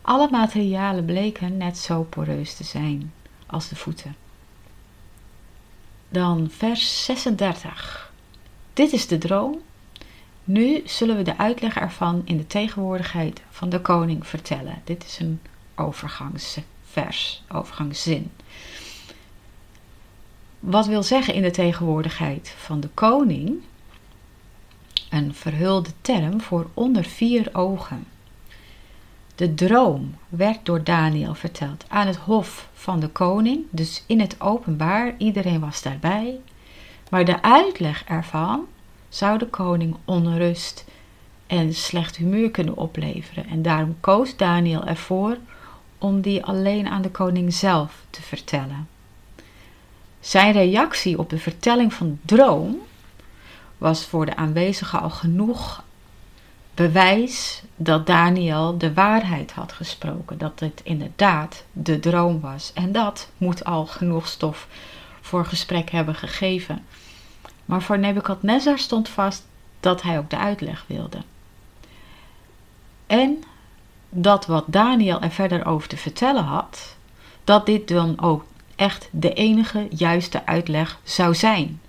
Alle 0.00 0.28
materialen 0.30 1.04
bleken 1.04 1.56
net 1.56 1.78
zo 1.78 2.02
poreus 2.02 2.54
te 2.54 2.64
zijn 2.64 3.12
als 3.46 3.68
de 3.68 3.76
voeten. 3.76 4.16
Dan 6.08 6.50
vers 6.50 7.04
36. 7.04 8.12
Dit 8.72 8.92
is 8.92 9.06
de 9.06 9.18
droom. 9.18 9.60
Nu 10.44 10.82
zullen 10.84 11.16
we 11.16 11.22
de 11.22 11.38
uitleg 11.38 11.76
ervan 11.76 12.22
in 12.24 12.36
de 12.36 12.46
tegenwoordigheid 12.46 13.42
van 13.50 13.68
de 13.68 13.80
koning 13.80 14.26
vertellen. 14.26 14.82
Dit 14.84 15.04
is 15.04 15.18
een 15.18 15.40
overgangsvers, 16.98 17.42
overgangszin. 17.52 18.30
Wat 20.60 20.86
wil 20.86 21.02
zeggen 21.02 21.34
in 21.34 21.42
de 21.42 21.50
tegenwoordigheid 21.50 22.54
van 22.56 22.80
de 22.80 22.88
koning? 22.88 23.60
Een 25.10 25.34
verhulde 25.34 25.90
term 26.00 26.40
voor 26.40 26.66
onder 26.74 27.04
vier 27.04 27.48
ogen. 27.52 28.06
De 29.34 29.54
droom 29.54 30.14
werd 30.28 30.64
door 30.64 30.84
Daniel 30.84 31.34
verteld 31.34 31.84
aan 31.88 32.06
het 32.06 32.16
hof 32.16 32.68
van 32.72 33.00
de 33.00 33.08
koning, 33.08 33.64
dus 33.70 34.04
in 34.06 34.20
het 34.20 34.40
openbaar, 34.40 35.14
iedereen 35.18 35.60
was 35.60 35.82
daarbij. 35.82 36.40
Maar 37.10 37.24
de 37.24 37.42
uitleg 37.42 38.04
ervan 38.04 38.66
zou 39.08 39.38
de 39.38 39.46
koning 39.46 39.96
onrust 40.04 40.84
en 41.46 41.74
slecht 41.74 42.16
humeur 42.16 42.50
kunnen 42.50 42.76
opleveren. 42.76 43.46
En 43.46 43.62
daarom 43.62 43.96
koos 44.00 44.36
Daniel 44.36 44.84
ervoor 44.84 45.36
om 45.98 46.20
die 46.20 46.44
alleen 46.44 46.88
aan 46.88 47.02
de 47.02 47.10
koning 47.10 47.52
zelf 47.52 48.04
te 48.10 48.22
vertellen. 48.22 48.88
Zijn 50.20 50.52
reactie 50.52 51.18
op 51.18 51.30
de 51.30 51.38
vertelling 51.38 51.94
van 51.94 52.06
de 52.10 52.34
droom 52.34 52.78
was 53.78 54.06
voor 54.06 54.26
de 54.26 54.36
aanwezigen 54.36 55.00
al 55.00 55.10
genoeg 55.10 55.82
bewijs 56.74 57.62
dat 57.76 58.06
Daniel 58.06 58.78
de 58.78 58.94
waarheid 58.94 59.52
had 59.52 59.72
gesproken, 59.72 60.38
dat 60.38 60.60
het 60.60 60.80
inderdaad 60.84 61.64
de 61.72 61.98
droom 61.98 62.40
was. 62.40 62.72
En 62.74 62.92
dat 62.92 63.28
moet 63.38 63.64
al 63.64 63.86
genoeg 63.86 64.26
stof 64.26 64.68
voor 65.20 65.44
gesprek 65.44 65.90
hebben 65.90 66.14
gegeven. 66.14 66.84
Maar 67.64 67.82
voor 67.82 67.98
Nebukadnezar 67.98 68.78
stond 68.78 69.08
vast 69.08 69.46
dat 69.80 70.02
hij 70.02 70.18
ook 70.18 70.30
de 70.30 70.38
uitleg 70.38 70.84
wilde. 70.86 71.18
En 73.06 73.44
dat 74.10 74.46
wat 74.46 74.64
Daniel 74.66 75.20
er 75.20 75.30
verder 75.30 75.66
over 75.66 75.88
te 75.88 75.96
vertellen 75.96 76.44
had, 76.44 76.96
dat 77.44 77.66
dit 77.66 77.88
dan 77.88 78.20
ook 78.20 78.44
echt 78.76 79.08
de 79.12 79.32
enige 79.32 79.86
juiste 79.90 80.46
uitleg 80.46 81.00
zou 81.02 81.34
zijn. 81.34 81.80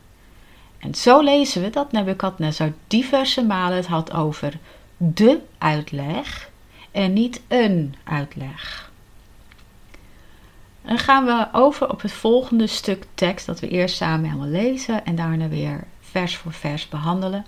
En 0.77 0.95
zo 0.95 1.21
lezen 1.21 1.61
we 1.61 1.69
dat 1.69 1.91
Nebukadnezar 1.91 2.73
diverse 2.87 3.45
malen 3.45 3.77
het 3.77 3.87
had 3.87 4.13
over 4.13 4.57
de 4.97 5.39
uitleg 5.57 6.49
en 6.91 7.13
niet 7.13 7.41
een 7.47 7.95
uitleg. 8.03 8.91
Dan 10.81 10.97
gaan 10.97 11.25
we 11.25 11.47
over 11.51 11.89
op 11.89 12.01
het 12.01 12.11
volgende 12.11 12.67
stuk 12.67 13.05
tekst 13.13 13.45
dat 13.45 13.59
we 13.59 13.67
eerst 13.67 13.95
samen 13.95 14.25
helemaal 14.25 14.47
lezen 14.47 15.05
en 15.05 15.15
daarna 15.15 15.47
weer 15.47 15.83
vers 15.99 16.35
voor 16.35 16.53
vers 16.53 16.89
behandelen. 16.89 17.45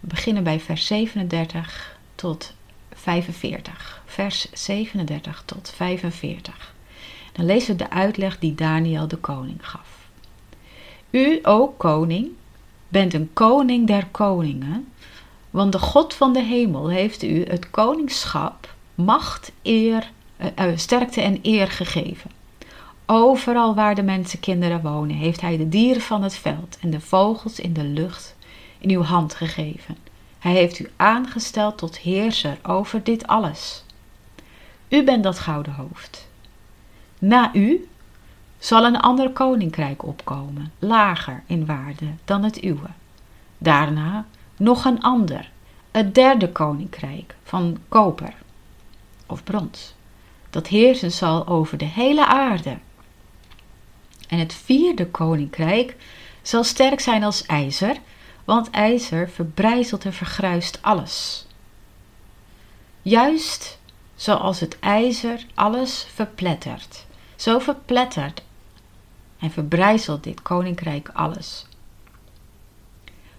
We 0.00 0.06
beginnen 0.06 0.42
bij 0.42 0.60
vers 0.60 0.86
37 0.86 1.98
tot 2.14 2.54
45. 2.96 4.02
Vers 4.04 4.46
37 4.52 5.42
tot 5.46 5.72
45. 5.76 6.74
Dan 7.32 7.44
lezen 7.46 7.76
we 7.76 7.82
de 7.82 7.90
uitleg 7.90 8.38
die 8.38 8.54
Daniel 8.54 9.08
de 9.08 9.16
koning 9.16 9.68
gaf. 9.68 10.08
U, 11.10 11.38
o 11.42 11.74
koning, 11.76 12.28
bent 12.88 13.14
een 13.14 13.30
koning 13.32 13.86
der 13.86 14.06
koningen, 14.10 14.92
want 15.50 15.72
de 15.72 15.78
God 15.78 16.14
van 16.14 16.32
de 16.32 16.42
hemel 16.42 16.88
heeft 16.88 17.22
u 17.22 17.44
het 17.44 17.70
koningschap, 17.70 18.74
macht, 18.94 19.52
eer, 19.62 20.10
uh, 20.58 20.76
sterkte 20.76 21.20
en 21.20 21.38
eer 21.42 21.68
gegeven. 21.68 22.30
Overal 23.06 23.74
waar 23.74 23.94
de 23.94 24.02
mensenkinderen 24.02 24.82
wonen, 24.82 25.16
heeft 25.16 25.40
hij 25.40 25.56
de 25.56 25.68
dieren 25.68 26.02
van 26.02 26.22
het 26.22 26.36
veld 26.36 26.78
en 26.80 26.90
de 26.90 27.00
vogels 27.00 27.60
in 27.60 27.72
de 27.72 27.84
lucht 27.84 28.36
in 28.78 28.90
uw 28.90 29.02
hand 29.02 29.34
gegeven. 29.34 29.96
Hij 30.46 30.54
heeft 30.54 30.78
u 30.78 30.90
aangesteld 30.96 31.78
tot 31.78 31.98
heerser 31.98 32.58
over 32.62 33.04
dit 33.04 33.26
alles. 33.26 33.84
U 34.88 35.04
bent 35.04 35.22
dat 35.22 35.38
gouden 35.38 35.72
hoofd. 35.72 36.28
Na 37.18 37.54
u 37.54 37.88
zal 38.58 38.84
een 38.84 39.00
ander 39.00 39.30
koninkrijk 39.30 40.04
opkomen, 40.04 40.72
lager 40.78 41.42
in 41.46 41.66
waarde 41.66 42.06
dan 42.24 42.42
het 42.42 42.64
uwe. 42.64 42.88
Daarna 43.58 44.26
nog 44.56 44.84
een 44.84 45.02
ander, 45.02 45.50
het 45.90 46.14
derde 46.14 46.52
koninkrijk 46.52 47.34
van 47.42 47.78
koper 47.88 48.34
of 49.26 49.44
brons, 49.44 49.94
dat 50.50 50.66
heersen 50.66 51.12
zal 51.12 51.46
over 51.46 51.78
de 51.78 51.84
hele 51.84 52.26
aarde. 52.26 52.78
En 54.28 54.38
het 54.38 54.54
vierde 54.54 55.06
koninkrijk 55.06 55.96
zal 56.42 56.64
sterk 56.64 57.00
zijn 57.00 57.22
als 57.22 57.46
ijzer, 57.46 57.96
want 58.46 58.70
ijzer 58.70 59.30
verbrijzelt 59.30 60.04
en 60.04 60.12
vergruist 60.12 60.78
alles. 60.82 61.46
Juist 63.02 63.78
zoals 64.14 64.60
het 64.60 64.78
ijzer 64.78 65.46
alles 65.54 66.06
verplettert, 66.14 67.06
zo 67.36 67.58
verplettert 67.58 68.42
en 69.38 69.50
verbrijzelt 69.50 70.24
dit 70.24 70.42
koninkrijk 70.42 71.08
alles. 71.12 71.66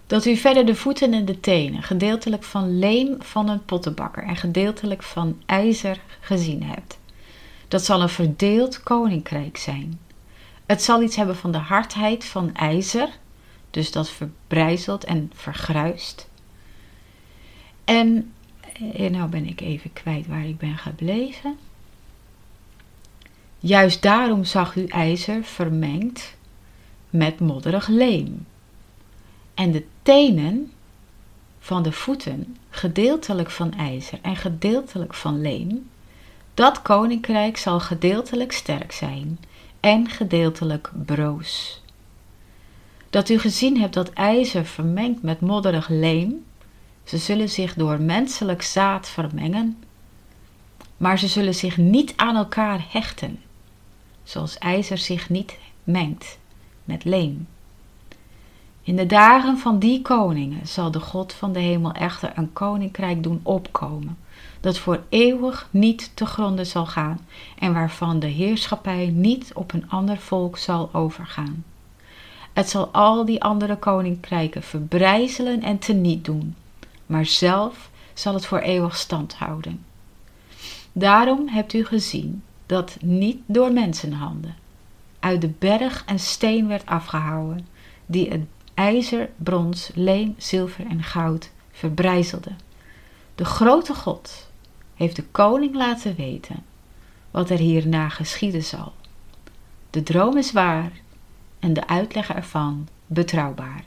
Dat 0.06 0.24
u 0.24 0.36
verder 0.36 0.66
de 0.66 0.74
voeten 0.74 1.12
en 1.12 1.24
de 1.24 1.40
tenen, 1.40 1.82
gedeeltelijk 1.82 2.42
van 2.44 2.78
leem 2.78 3.16
van 3.22 3.48
een 3.48 3.64
pottenbakker 3.64 4.22
en 4.22 4.36
gedeeltelijk 4.36 5.02
van 5.02 5.42
ijzer 5.46 6.00
gezien 6.20 6.62
hebt. 6.62 6.98
Dat 7.68 7.84
zal 7.84 8.02
een 8.02 8.08
verdeeld 8.08 8.82
koninkrijk 8.82 9.56
zijn. 9.56 10.00
Het 10.66 10.82
zal 10.82 11.02
iets 11.02 11.16
hebben 11.16 11.36
van 11.36 11.52
de 11.52 11.58
hardheid 11.58 12.24
van 12.24 12.54
ijzer, 12.54 13.08
dus 13.70 13.92
dat 13.92 14.08
verbrijzelt 14.08 15.04
en 15.04 15.32
vergruist. 15.34 16.28
En, 17.84 18.32
eh, 18.92 19.10
nou 19.10 19.30
ben 19.30 19.46
ik 19.46 19.60
even 19.60 19.92
kwijt 19.92 20.26
waar 20.26 20.46
ik 20.46 20.58
ben 20.58 20.78
gebleven. 20.78 21.56
Juist 23.58 24.02
daarom 24.02 24.44
zag 24.44 24.76
u 24.76 24.86
ijzer 24.86 25.44
vermengd 25.44 26.36
met 27.10 27.40
modderig 27.40 27.88
leem. 27.88 28.46
En 29.54 29.70
de 29.70 29.84
tenen 30.02 30.72
van 31.58 31.82
de 31.82 31.92
voeten, 31.92 32.56
gedeeltelijk 32.70 33.50
van 33.50 33.72
ijzer 33.72 34.18
en 34.22 34.36
gedeeltelijk 34.36 35.14
van 35.14 35.40
leem, 35.40 35.88
dat 36.54 36.82
koninkrijk 36.82 37.56
zal 37.56 37.80
gedeeltelijk 37.80 38.52
sterk 38.52 38.92
zijn 38.92 39.38
en 39.80 40.08
gedeeltelijk 40.08 40.90
broos. 41.06 41.82
Dat 43.10 43.28
u 43.28 43.38
gezien 43.38 43.80
hebt 43.80 43.94
dat 43.94 44.12
ijzer 44.12 44.64
vermengd 44.64 45.22
met 45.22 45.40
modderig 45.40 45.88
leem, 45.88 46.44
ze 47.04 47.18
zullen 47.18 47.48
zich 47.48 47.74
door 47.74 48.00
menselijk 48.00 48.62
zaad 48.62 49.08
vermengen, 49.08 49.82
maar 50.96 51.18
ze 51.18 51.28
zullen 51.28 51.54
zich 51.54 51.76
niet 51.76 52.12
aan 52.16 52.36
elkaar 52.36 52.86
hechten 52.88 53.40
zoals 54.28 54.58
ijzer 54.58 54.98
zich 54.98 55.30
niet 55.30 55.58
mengt 55.84 56.38
met 56.84 57.04
leem. 57.04 57.48
In 58.82 58.96
de 58.96 59.06
dagen 59.06 59.58
van 59.58 59.78
die 59.78 60.02
koningen 60.02 60.66
zal 60.66 60.90
de 60.90 61.00
God 61.00 61.32
van 61.32 61.52
de 61.52 61.58
hemel 61.58 61.92
echter 61.92 62.32
een 62.34 62.52
koninkrijk 62.52 63.22
doen 63.22 63.40
opkomen, 63.42 64.18
dat 64.60 64.78
voor 64.78 65.02
eeuwig 65.08 65.68
niet 65.70 66.10
te 66.14 66.26
gronden 66.26 66.66
zal 66.66 66.86
gaan 66.86 67.26
en 67.58 67.72
waarvan 67.72 68.18
de 68.18 68.26
heerschappij 68.26 69.06
niet 69.06 69.52
op 69.54 69.72
een 69.72 69.90
ander 69.90 70.18
volk 70.18 70.58
zal 70.58 70.94
overgaan. 70.94 71.64
Het 72.58 72.70
zal 72.70 72.88
al 72.88 73.24
die 73.24 73.42
andere 73.42 73.76
koninkrijken 73.76 74.62
verbrijzelen 74.62 75.62
en 75.62 75.78
teniet 75.78 76.24
doen, 76.24 76.56
maar 77.06 77.26
zelf 77.26 77.90
zal 78.14 78.34
het 78.34 78.46
voor 78.46 78.58
eeuwig 78.58 78.96
stand 78.96 79.34
houden. 79.34 79.84
Daarom 80.92 81.48
hebt 81.48 81.72
u 81.72 81.84
gezien 81.84 82.42
dat 82.66 82.96
niet 83.00 83.38
door 83.46 83.72
mensenhanden 83.72 84.56
uit 85.20 85.40
de 85.40 85.48
berg 85.48 86.04
en 86.06 86.18
steen 86.18 86.68
werd 86.68 86.86
afgehouwen, 86.86 87.66
die 88.06 88.30
het 88.30 88.46
ijzer, 88.74 89.30
brons, 89.36 89.90
leem, 89.94 90.34
zilver 90.38 90.86
en 90.86 91.02
goud 91.02 91.50
verbrijzelde. 91.70 92.52
De 93.34 93.44
grote 93.44 93.94
God 93.94 94.48
heeft 94.94 95.16
de 95.16 95.24
koning 95.24 95.74
laten 95.74 96.16
weten 96.16 96.64
wat 97.30 97.50
er 97.50 97.58
hierna 97.58 98.08
geschieden 98.08 98.64
zal. 98.64 98.92
De 99.90 100.02
droom 100.02 100.36
is 100.36 100.52
waar 100.52 100.92
en 101.58 101.72
de 101.72 101.86
uitleg 101.86 102.34
ervan 102.34 102.88
betrouwbaar. 103.06 103.84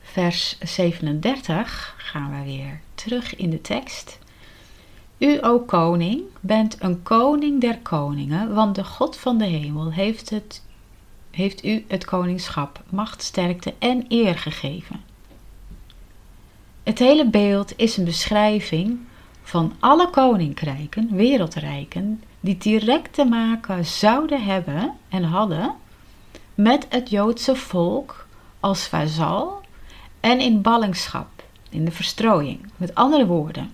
Vers 0.00 0.58
37 0.58 1.94
gaan 1.98 2.38
we 2.38 2.44
weer 2.44 2.80
terug 2.94 3.36
in 3.36 3.50
de 3.50 3.60
tekst. 3.60 4.18
U, 5.18 5.38
o 5.40 5.58
koning, 5.58 6.22
bent 6.40 6.76
een 6.80 7.02
koning 7.02 7.60
der 7.60 7.78
koningen, 7.78 8.54
want 8.54 8.74
de 8.74 8.84
God 8.84 9.16
van 9.16 9.38
de 9.38 9.44
hemel 9.44 9.92
heeft, 9.92 10.30
het, 10.30 10.62
heeft 11.30 11.64
u 11.64 11.84
het 11.88 12.04
koningschap, 12.04 12.82
macht, 12.88 13.22
sterkte 13.22 13.74
en 13.78 14.04
eer 14.08 14.38
gegeven. 14.38 15.00
Het 16.82 16.98
hele 16.98 17.26
beeld 17.26 17.72
is 17.76 17.96
een 17.96 18.04
beschrijving 18.04 18.98
van 19.42 19.72
alle 19.78 20.10
koninkrijken, 20.10 21.08
wereldrijken, 21.10 22.22
die 22.40 22.58
direct 22.58 23.12
te 23.12 23.24
maken 23.24 23.84
zouden 23.84 24.44
hebben 24.44 24.92
en 25.08 25.22
hadden 25.22 25.74
met 26.54 26.86
het 26.88 27.10
Joodse 27.10 27.56
volk 27.56 28.26
als 28.60 28.86
vazal 28.86 29.60
en 30.20 30.40
in 30.40 30.62
ballingschap, 30.62 31.42
in 31.70 31.84
de 31.84 31.90
verstrooiing. 31.90 32.60
Met 32.76 32.94
andere 32.94 33.26
woorden, 33.26 33.72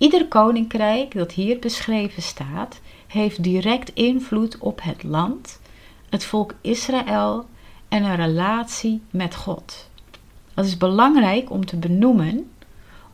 Ieder 0.00 0.28
koninkrijk 0.28 1.14
dat 1.14 1.32
hier 1.32 1.58
beschreven 1.58 2.22
staat, 2.22 2.80
heeft 3.06 3.42
direct 3.42 3.90
invloed 3.94 4.58
op 4.58 4.82
het 4.82 5.02
land, 5.02 5.60
het 6.08 6.24
volk 6.24 6.54
Israël 6.60 7.46
en 7.88 8.04
een 8.04 8.16
relatie 8.16 9.02
met 9.10 9.34
God. 9.34 9.88
Dat 10.54 10.64
is 10.64 10.76
belangrijk 10.76 11.50
om 11.50 11.66
te 11.66 11.76
benoemen, 11.76 12.50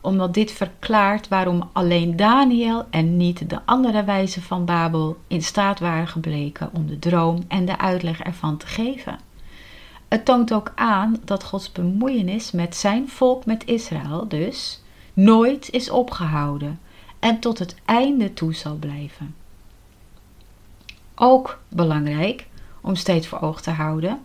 omdat 0.01 0.33
dit 0.33 0.51
verklaart 0.51 1.27
waarom 1.27 1.69
alleen 1.73 2.15
Daniel 2.15 2.85
en 2.89 3.17
niet 3.17 3.49
de 3.49 3.59
andere 3.65 4.03
wijzen 4.03 4.41
van 4.41 4.65
Babel 4.65 5.17
in 5.27 5.41
staat 5.41 5.79
waren 5.79 6.07
gebleken 6.07 6.69
om 6.73 6.87
de 6.87 6.99
droom 6.99 7.43
en 7.47 7.65
de 7.65 7.77
uitleg 7.77 8.19
ervan 8.19 8.57
te 8.57 8.67
geven. 8.67 9.19
Het 10.07 10.25
toont 10.25 10.53
ook 10.53 10.71
aan 10.75 11.17
dat 11.25 11.43
Gods 11.43 11.71
bemoeienis 11.71 12.51
met 12.51 12.75
zijn 12.75 13.09
volk, 13.09 13.45
met 13.45 13.65
Israël 13.65 14.27
dus, 14.27 14.81
nooit 15.13 15.69
is 15.69 15.89
opgehouden 15.89 16.79
en 17.19 17.39
tot 17.39 17.59
het 17.59 17.75
einde 17.85 18.33
toe 18.33 18.53
zal 18.53 18.75
blijven. 18.75 19.35
Ook 21.15 21.59
belangrijk 21.69 22.47
om 22.81 22.95
steeds 22.95 23.27
voor 23.27 23.39
oog 23.39 23.61
te 23.61 23.71
houden 23.71 24.19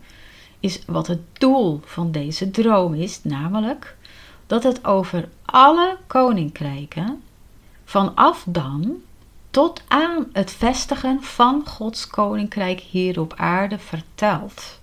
is 0.60 0.82
wat 0.86 1.06
het 1.06 1.20
doel 1.32 1.80
van 1.84 2.10
deze 2.10 2.50
droom 2.50 2.94
is, 2.94 3.24
namelijk 3.24 3.96
dat 4.46 4.62
het 4.62 4.84
over 4.84 5.28
alle 5.52 5.96
koninkrijken 6.06 7.22
vanaf 7.84 8.44
dan 8.46 9.02
tot 9.50 9.82
aan 9.88 10.28
het 10.32 10.50
vestigen 10.50 11.22
van 11.22 11.66
Gods 11.66 12.06
koninkrijk 12.06 12.80
hier 12.80 13.20
op 13.20 13.34
aarde 13.36 13.78
vertelt. 13.78 14.80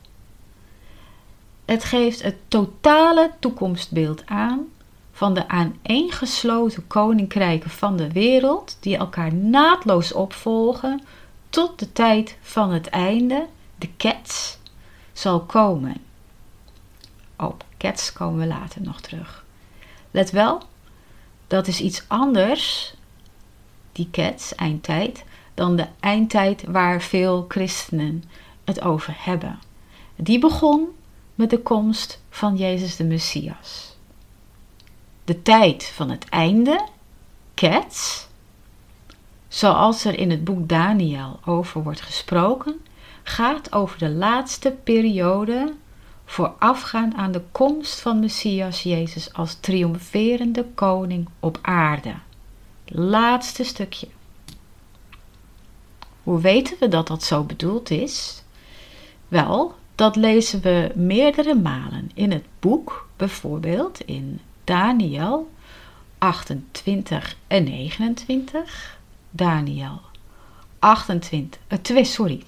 Het 1.65 1.83
geeft 1.83 2.21
het 2.21 2.35
totale 2.47 3.31
toekomstbeeld 3.39 4.25
aan 4.25 4.67
van 5.11 5.33
de 5.33 5.47
aaneengesloten 5.47 6.87
koninkrijken 6.87 7.69
van 7.69 7.97
de 7.97 8.11
wereld, 8.11 8.77
die 8.79 8.97
elkaar 8.97 9.33
naadloos 9.33 10.13
opvolgen 10.13 11.01
tot 11.49 11.79
de 11.79 11.91
tijd 11.91 12.37
van 12.41 12.71
het 12.71 12.87
einde 12.87 13.47
de 13.75 13.89
Kets, 13.97 14.57
zal 15.13 15.41
komen. 15.41 15.95
Op 17.37 17.63
Kets 17.77 18.13
komen 18.13 18.39
we 18.39 18.47
later 18.47 18.81
nog 18.81 19.01
terug. 19.01 19.47
Let 20.11 20.31
wel, 20.31 20.61
dat 21.47 21.67
is 21.67 21.81
iets 21.81 22.03
anders, 22.07 22.93
die 23.91 24.07
Kets, 24.11 24.55
eindtijd, 24.55 25.23
dan 25.53 25.75
de 25.75 25.87
eindtijd 25.99 26.63
waar 26.67 27.01
veel 27.01 27.45
christenen 27.47 28.23
het 28.63 28.81
over 28.81 29.15
hebben. 29.17 29.59
Die 30.15 30.39
begon 30.39 30.87
met 31.35 31.49
de 31.49 31.59
komst 31.59 32.21
van 32.29 32.55
Jezus 32.55 32.95
de 32.95 33.03
Messias. 33.03 33.95
De 35.23 35.41
tijd 35.41 35.85
van 35.85 36.09
het 36.09 36.29
einde, 36.29 36.87
Kets, 37.53 38.27
zoals 39.47 40.05
er 40.05 40.19
in 40.19 40.31
het 40.31 40.43
boek 40.43 40.69
Daniel 40.69 41.39
over 41.45 41.83
wordt 41.83 42.01
gesproken, 42.01 42.81
gaat 43.23 43.73
over 43.73 43.97
de 43.97 44.09
laatste 44.09 44.71
periode 44.83 45.73
voorafgaand 46.29 47.13
aan 47.15 47.31
de 47.31 47.41
komst 47.51 47.99
van 48.01 48.19
Messias 48.19 48.83
Jezus 48.83 49.33
als 49.33 49.57
triomferende 49.59 50.65
koning 50.75 51.27
op 51.39 51.59
aarde. 51.61 52.13
Laatste 52.85 53.63
stukje. 53.63 54.07
Hoe 56.23 56.41
weten 56.41 56.77
we 56.79 56.87
dat 56.87 57.07
dat 57.07 57.23
zo 57.23 57.43
bedoeld 57.43 57.89
is? 57.89 58.43
Wel, 59.27 59.75
dat 59.95 60.15
lezen 60.15 60.61
we 60.61 60.91
meerdere 60.95 61.55
malen 61.55 62.11
in 62.13 62.31
het 62.31 62.45
boek, 62.59 63.07
bijvoorbeeld 63.15 63.99
in 63.99 64.39
Daniel 64.63 65.51
28 66.17 67.35
en 67.47 67.63
29. 67.63 68.99
Daniel 69.29 70.01
28, 70.79 71.61
uh, 71.69 71.79
2, 71.79 72.03
sorry. 72.03 72.43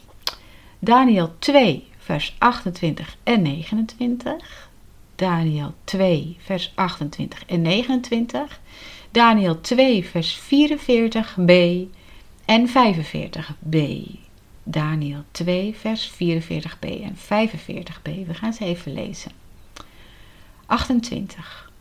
Daniel 0.80 1.36
2, 1.40 1.91
vers 2.12 2.36
28 2.38 3.18
en 3.24 3.42
29. 3.42 4.70
Daniel 5.16 5.74
2, 5.84 6.38
vers 6.40 6.72
28 6.76 7.46
en 7.46 7.62
29. 7.62 8.60
Daniel 9.12 9.62
2, 9.62 10.06
vers 10.06 10.40
44b 10.40 11.54
en 12.46 12.68
45b. 12.68 13.78
Daniel 14.64 15.24
2, 15.32 15.76
vers 15.78 16.12
44b 16.12 17.02
en 17.02 17.16
45b. 17.16 18.28
We 18.28 18.34
gaan 18.34 18.54
ze 18.54 18.66
even 18.66 18.94
lezen. 18.94 19.32
28. 20.66 21.72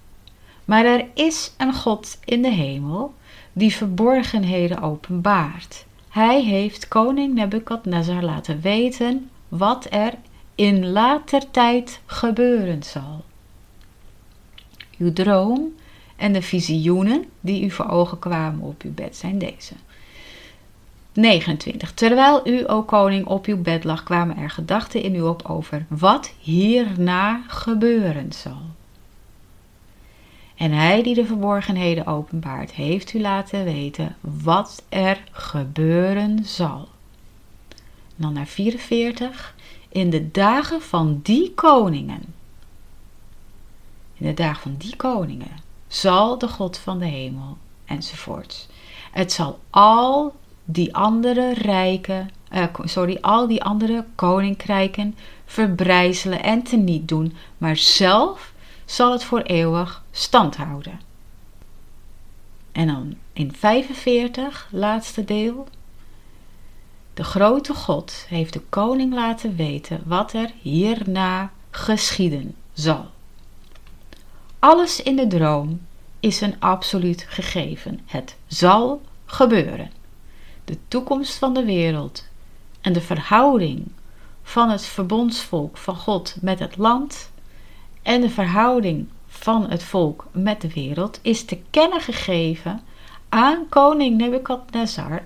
Maar 0.65 0.85
er 0.85 1.07
is 1.15 1.55
een 1.59 1.75
God 1.75 2.19
in 2.25 2.43
de 2.43 2.53
hemel 2.53 3.15
die 3.53 3.75
verborgenheden 3.75 4.83
openbaart. 4.83 5.87
Hij 6.09 6.43
heeft 6.43 6.89
koning 6.89 7.35
Nebukadnezar 7.35 8.23
laten 8.23 8.61
weten 8.61 9.31
wat 9.51 9.87
er 9.91 10.15
in 10.55 10.91
later 10.91 11.51
tijd 11.51 12.01
gebeuren 12.07 12.83
zal. 12.83 13.25
Uw 14.99 15.13
droom 15.13 15.75
en 16.17 16.33
de 16.33 16.43
visioenen 16.43 17.25
die 17.41 17.65
u 17.65 17.71
voor 17.71 17.89
ogen 17.89 18.19
kwamen 18.19 18.61
op 18.61 18.83
uw 18.83 18.95
bed 18.95 19.17
zijn 19.17 19.39
deze. 19.39 19.75
29. 21.13 21.93
Terwijl 21.93 22.49
u, 22.49 22.67
o 22.67 22.83
koning, 22.83 23.27
op 23.27 23.47
uw 23.47 23.63
bed 23.63 23.85
lag, 23.85 24.03
kwamen 24.03 24.37
er 24.37 24.51
gedachten 24.51 25.03
in 25.03 25.15
u 25.15 25.21
op 25.21 25.43
over 25.49 25.87
wat 25.89 26.33
hierna 26.39 27.43
gebeuren 27.47 28.33
zal. 28.33 28.61
En 30.57 30.73
hij 30.73 31.03
die 31.03 31.15
de 31.15 31.27
verborgenheden 31.27 32.07
openbaart, 32.07 32.73
heeft 32.73 33.15
u 33.15 33.21
laten 33.21 33.65
weten 33.65 34.17
wat 34.21 34.85
er 34.89 35.23
gebeuren 35.31 36.45
zal. 36.45 36.89
Dan 38.21 38.33
naar 38.33 38.47
44. 38.47 39.55
In 39.89 40.11
de 40.11 40.31
dagen 40.31 40.83
van 40.83 41.21
die 41.23 41.55
koningen. 41.55 42.35
In 44.15 44.27
de 44.27 44.35
dagen 44.35 44.63
van 44.63 44.75
die 44.79 44.97
koningen 44.97 45.57
zal 45.89 46.39
de 46.39 46.49
God 46.49 46.79
van 46.79 46.99
de 46.99 47.07
hemel 47.07 47.57
enzovoort. 47.85 48.69
Het 49.11 49.33
zal 49.33 49.59
al 49.71 50.35
die 50.65 50.95
andere 50.95 51.55
rijken, 51.55 52.31
uh, 52.53 52.65
sorry, 52.85 53.19
al 53.21 53.47
die 53.47 53.63
andere 53.63 54.05
koninkrijken 54.15 55.17
verbrijzelen 55.45 56.43
en 56.43 56.63
teniet 56.63 57.09
doen, 57.09 57.35
maar 57.59 57.77
zelf 57.77 58.53
zal 58.85 59.13
het 59.13 59.25
voor 59.25 59.41
eeuwig 59.41 60.05
stand 60.11 60.57
houden. 60.57 61.01
En 62.73 62.87
dan 62.87 63.15
in 63.33 63.53
45, 63.55 64.69
laatste 64.71 65.25
deel. 65.25 65.69
De 67.21 67.27
grote 67.27 67.75
God 67.75 68.25
heeft 68.29 68.53
de 68.53 68.61
koning 68.61 69.15
laten 69.15 69.57
weten 69.57 70.03
wat 70.05 70.33
er 70.33 70.51
hierna 70.61 71.53
geschieden 71.71 72.55
zal. 72.73 73.07
Alles 74.59 75.03
in 75.03 75.17
de 75.17 75.27
droom 75.27 75.81
is 76.21 76.41
een 76.41 76.61
absoluut 76.61 77.27
gegeven. 77.29 78.01
Het 78.07 78.37
zal 78.47 79.03
gebeuren. 79.27 79.91
De 80.65 80.79
toekomst 80.89 81.39
van 81.39 81.55
de 81.55 81.65
wereld 81.65 82.27
en 82.81 82.93
de 82.93 83.01
verhouding 83.01 83.87
van 84.43 84.71
het 84.71 84.87
verbondsvolk 84.87 85.77
van 85.77 85.97
God 85.97 86.37
met 86.41 86.59
het 86.59 86.77
land 86.77 87.31
en 88.03 88.21
de 88.21 88.31
verhouding 88.31 89.09
van 89.27 89.71
het 89.71 89.83
volk 89.83 90.27
met 90.33 90.61
de 90.61 90.73
wereld 90.73 91.19
is 91.23 91.45
te 91.45 91.59
kennen 91.71 92.01
gegeven 92.01 92.81
aan 93.29 93.69
koning 93.69 94.17
Nebukadnezar, 94.17 95.23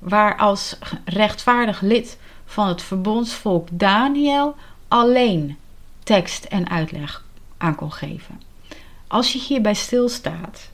waar 0.00 0.36
als 0.36 0.76
rechtvaardig 1.04 1.80
lid 1.80 2.18
van 2.44 2.68
het 2.68 2.82
verbondsvolk 2.82 3.68
Daniel 3.72 4.56
alleen 4.88 5.56
tekst 6.02 6.44
en 6.44 6.68
uitleg 6.68 7.24
aan 7.56 7.74
kon 7.74 7.92
geven. 7.92 8.40
Als 9.06 9.32
je 9.32 9.38
hierbij 9.38 9.74
stilstaat, 9.74 10.70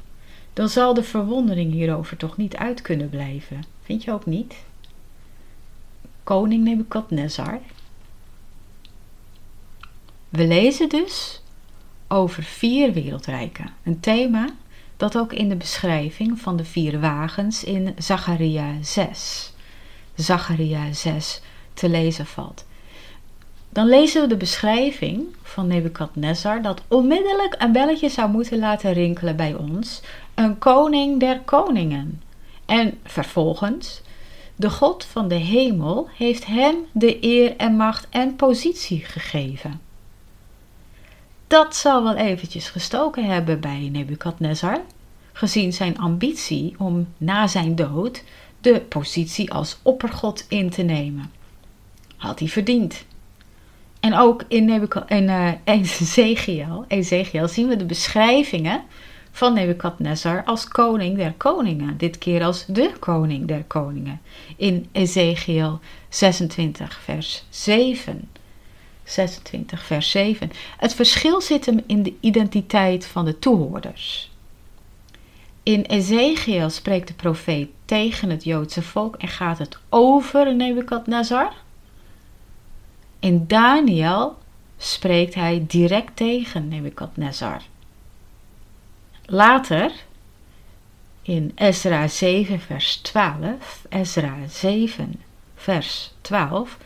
dan 0.53 0.69
zal 0.69 0.95
de 0.95 1.03
verwondering 1.03 1.73
hierover 1.73 2.17
toch 2.17 2.37
niet 2.37 2.57
uit 2.57 2.83
kunnen 2.83 3.09
blijven. 3.09 3.65
Vind 3.83 4.05
je 4.05 4.13
ook 4.13 4.27
niet? 4.27 4.55
Koning 6.25 6.65
Nebukadnezar. 6.65 7.61
We 10.29 10.47
lezen 10.47 10.89
dus 10.89 11.43
over 12.09 12.43
vier 12.43 12.93
wereldrijken. 12.93 13.71
Een 13.83 14.01
thema 14.01 14.49
dat 14.97 15.19
ook 15.19 15.33
in 15.33 15.49
de 15.49 15.57
beschrijving 15.57 16.41
van 16.41 16.57
de 16.57 16.65
vier 16.65 17.01
wagens 17.01 17.65
in 17.65 17.95
Zacharia 17.99 18.73
6, 18.83 19.53
Zacharia 20.15 20.93
6 20.93 21.41
te 21.75 21.89
lezen 21.89 22.27
valt. 22.27 22.65
Dan 23.69 23.89
lezen 23.89 24.23
we 24.23 24.29
de 24.29 24.37
beschrijving 24.37 25.27
van 25.43 25.67
Nebukadnezar 25.67 26.63
dat 26.63 26.83
onmiddellijk 26.89 27.55
een 27.59 27.73
belletje 27.73 28.09
zou 28.09 28.31
moeten 28.31 28.59
laten 28.59 28.93
rinkelen 28.93 29.37
bij 29.37 29.55
ons, 29.55 30.01
een 30.35 30.59
koning 30.59 31.21
der 31.21 31.41
koningen. 31.41 32.23
En 32.67 32.99
vervolgens, 33.05 34.01
de 34.57 34.71
God 34.71 35.05
van 35.05 35.29
de 35.29 35.35
hemel 35.35 36.09
heeft 36.17 36.47
hem 36.47 36.75
de 36.93 37.25
eer 37.25 37.57
en 37.57 37.77
macht 37.77 38.07
en 38.11 38.37
positie 38.37 39.01
gegeven. 39.05 39.86
Dat 41.47 41.77
zal 41.77 42.03
wel 42.03 42.17
eventjes 42.17 42.69
gestoken 42.69 43.25
hebben 43.25 43.61
bij 43.61 43.89
Nebukadnezar, 43.93 44.81
gezien 45.33 45.73
zijn 45.73 45.99
ambitie 45.99 46.75
om 46.79 47.09
na 47.17 47.47
zijn 47.47 47.75
dood 47.75 48.23
de 48.61 48.81
positie 48.81 49.53
als 49.53 49.79
oppergod 49.83 50.47
in 50.49 50.71
te 50.71 50.83
nemen. 50.83 51.33
Had 52.17 52.39
hij 52.39 52.49
verdiend. 52.49 53.05
En 54.01 54.15
ook 54.15 54.45
in, 54.49 54.89
in 55.07 55.23
uh, 55.29 55.53
Ezekiel, 55.65 56.85
Ezekiel 56.89 57.49
zien 57.49 57.69
we 57.69 57.77
de 57.77 57.87
beschrijvingen 57.87 58.83
van 59.31 59.55
Nebukadnezar 59.55 60.45
als 60.45 60.69
koning 60.69 61.17
der 61.17 61.33
koningen. 61.33 61.97
Dit 61.97 62.19
keer 62.19 62.45
als 62.45 62.65
de 62.67 62.93
koning 62.99 63.47
der 63.47 63.65
koningen. 63.65 64.21
In 64.57 64.89
Ezekiel 64.93 65.81
26 66.09 67.01
vers 67.03 67.45
7. 67.51 68.29
26, 69.07 69.85
vers 69.85 70.11
7. 70.11 70.51
Het 70.77 70.95
verschil 70.95 71.41
zit 71.41 71.67
hem 71.67 71.81
in 71.87 72.03
de 72.03 72.15
identiteit 72.21 73.07
van 73.07 73.25
de 73.25 73.39
toehoorders. 73.39 74.31
In 75.63 75.83
Ezekiel 75.83 76.71
spreekt 76.71 77.09
de 77.09 77.15
profeet 77.15 77.69
tegen 77.85 78.31
het 78.31 78.45
Joodse 78.45 78.83
volk 78.83 79.17
en 79.17 79.29
gaat 79.29 79.59
het 79.59 79.79
over 79.89 80.55
Nebukadnezar. 80.55 81.53
In 83.21 83.47
Daniel 83.47 84.39
spreekt 84.77 85.35
hij 85.35 85.65
direct 85.69 86.17
tegen 86.17 86.69
Nebukadnezar. 86.69 87.63
Later, 89.25 89.93
in 91.23 91.53
Ezra 91.55 92.09
7, 92.09 92.61
vers 92.61 92.97
12, 92.97 93.87
Ezra 93.89 94.37
7, 94.49 95.21
vers 95.55 96.13
12, 96.21 96.79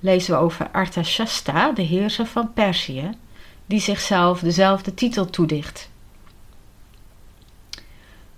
lezen 0.00 0.34
we 0.34 0.40
over 0.40 0.68
Artashasta, 0.70 1.72
de 1.72 1.82
heerser 1.82 2.26
van 2.26 2.52
Perzië, 2.52 3.10
die 3.66 3.80
zichzelf 3.80 4.40
dezelfde 4.40 4.94
titel 4.94 5.30
toedicht. 5.30 5.90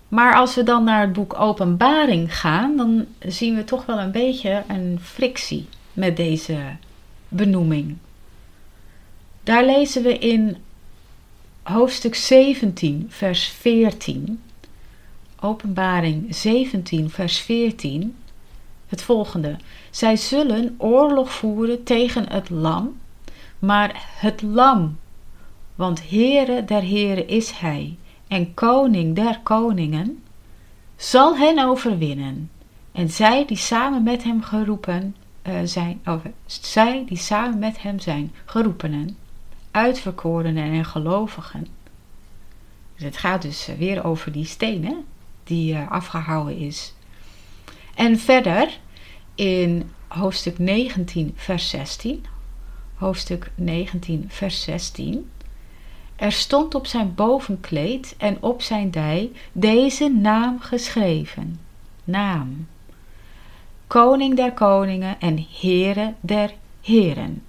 Maar 0.07 0.35
als 0.35 0.55
we 0.55 0.63
dan 0.63 0.83
naar 0.83 1.01
het 1.01 1.13
boek 1.13 1.39
Openbaring 1.39 2.37
gaan, 2.37 2.77
dan 2.77 3.05
zien 3.19 3.55
we 3.55 3.63
toch 3.63 3.85
wel 3.85 3.99
een 3.99 4.11
beetje 4.11 4.63
een 4.67 4.99
frictie 5.01 5.67
met 5.93 6.17
deze 6.17 6.57
benoeming. 7.27 7.97
Daar 9.43 9.65
lezen 9.65 10.03
we 10.03 10.17
in 10.17 10.57
hoofdstuk 11.63 12.15
17, 12.15 13.05
vers 13.09 13.47
14. 13.47 14.41
Openbaring 15.39 16.35
17, 16.35 17.09
vers 17.09 17.37
14. 17.37 18.15
Het 18.89 19.01
volgende. 19.01 19.57
Zij 19.89 20.15
zullen 20.15 20.75
oorlog 20.77 21.31
voeren 21.31 21.83
tegen 21.83 22.31
het 22.31 22.49
lam, 22.49 22.97
maar 23.59 24.07
het 24.19 24.41
lam, 24.41 24.97
want 25.75 26.09
Heere 26.09 26.65
der 26.65 26.81
Heren 26.81 27.27
is 27.27 27.51
hij 27.51 27.97
en 28.27 28.53
koning 28.53 29.15
der 29.15 29.39
koningen, 29.43 30.23
zal 30.95 31.37
hen 31.37 31.59
overwinnen. 31.65 32.49
En 32.91 33.09
zij 33.09 33.45
die 33.45 33.57
samen 33.57 34.03
met 34.03 34.23
hem 34.23 34.41
geroepen 34.41 35.15
uh, 35.43 35.53
zijn, 35.63 36.01
of 36.05 36.21
zij 36.45 37.03
die 37.07 37.17
samen 37.17 37.59
met 37.59 37.81
hem 37.81 37.99
zijn 37.99 38.33
geroepenen, 38.45 39.17
uitverkorenen 39.71 40.71
en 40.71 40.85
gelovigen. 40.85 41.67
Dus 42.95 43.03
het 43.03 43.17
gaat 43.17 43.41
dus 43.41 43.69
weer 43.77 44.03
over 44.03 44.31
die 44.31 44.45
steen 44.45 45.05
die 45.43 45.73
uh, 45.73 45.91
afgehouden 45.91 46.57
is. 46.57 46.93
En 47.99 48.19
verder 48.19 48.77
in 49.35 49.91
hoofdstuk 50.07 50.59
19, 50.59 51.33
vers 51.35 51.69
16. 51.69 52.25
Hoofdstuk 52.95 53.51
19, 53.55 54.25
vers 54.27 54.61
16. 54.61 55.29
Er 56.15 56.31
stond 56.31 56.75
op 56.75 56.85
zijn 56.85 57.15
bovenkleed 57.15 58.15
en 58.17 58.37
op 58.39 58.61
zijn 58.61 58.91
dij 58.91 59.31
deze 59.51 60.09
naam 60.09 60.59
geschreven. 60.59 61.59
Naam. 62.03 62.67
Koning 63.87 64.35
der 64.35 64.53
koningen 64.53 65.19
en 65.19 65.45
Heere 65.59 66.13
der 66.19 66.53
heren. 66.81 67.43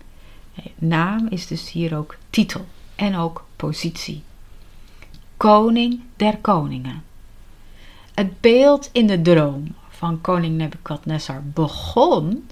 Naam 0.75 1.27
is 1.29 1.47
dus 1.47 1.71
hier 1.71 1.97
ook 1.97 2.17
titel 2.31 2.65
en 2.95 3.17
ook 3.17 3.45
positie. 3.57 4.23
Koning 5.37 6.01
der 6.17 6.37
koningen. 6.37 7.03
Het 8.15 8.41
beeld 8.41 8.89
in 8.93 9.07
de 9.07 9.23
droom 9.23 9.79
van 10.01 10.21
koning 10.21 10.57
Nebukadnezar 10.57 11.43
begon 11.45 12.49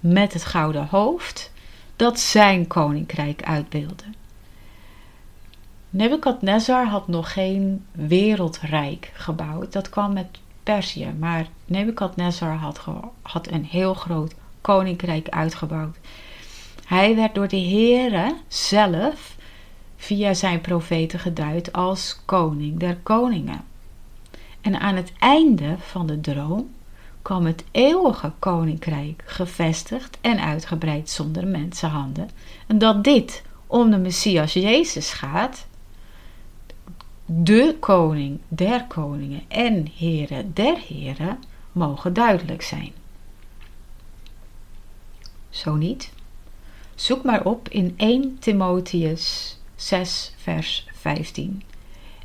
met 0.00 0.32
het 0.32 0.44
gouden 0.44 0.86
hoofd 0.90 1.52
dat 1.96 2.20
zijn 2.20 2.66
koninkrijk 2.66 3.42
uitbeeldde. 3.42 4.04
Nebukadnezar 5.90 6.86
had 6.86 7.08
nog 7.08 7.32
geen 7.32 7.84
wereldrijk 7.92 9.10
gebouwd. 9.14 9.72
Dat 9.72 9.88
kwam 9.88 10.12
met 10.12 10.26
Perzië. 10.62 11.12
Maar 11.18 11.46
Nebukadnezar 11.64 12.54
had, 12.54 12.84
had 13.22 13.50
een 13.50 13.64
heel 13.64 13.94
groot 13.94 14.34
koninkrijk 14.60 15.28
uitgebouwd. 15.28 15.96
Hij 16.86 17.16
werd 17.16 17.34
door 17.34 17.48
de 17.48 17.60
Heere 17.60 18.36
zelf 18.48 19.36
via 19.96 20.34
zijn 20.34 20.60
profeten 20.60 21.18
geduid 21.18 21.72
als 21.72 22.20
koning 22.24 22.78
der 22.78 22.96
koningen. 22.96 23.64
En 24.60 24.80
aan 24.80 24.96
het 24.96 25.12
einde 25.18 25.76
van 25.78 26.06
de 26.06 26.20
droom 26.20 26.74
kwam 27.26 27.46
het 27.46 27.64
eeuwige 27.70 28.32
koninkrijk 28.38 29.22
gevestigd 29.26 30.18
en 30.20 30.40
uitgebreid 30.40 31.10
zonder 31.10 31.46
mensenhanden. 31.46 32.30
En 32.66 32.78
dat 32.78 33.04
dit 33.04 33.42
om 33.66 33.90
de 33.90 33.96
Messias 33.96 34.52
Jezus 34.52 35.12
gaat, 35.12 35.66
de 37.24 37.76
koning 37.80 38.40
der 38.48 38.84
koningen 38.84 39.42
en 39.48 39.86
heren 39.96 40.54
der 40.54 40.78
heren, 40.78 41.38
mogen 41.72 42.12
duidelijk 42.12 42.62
zijn. 42.62 42.92
Zo 45.50 45.74
niet? 45.74 46.12
Zoek 46.94 47.24
maar 47.24 47.44
op 47.44 47.68
in 47.68 47.94
1 47.96 48.38
Timotheus 48.38 49.58
6 49.76 50.32
vers 50.36 50.86
15. 50.94 51.62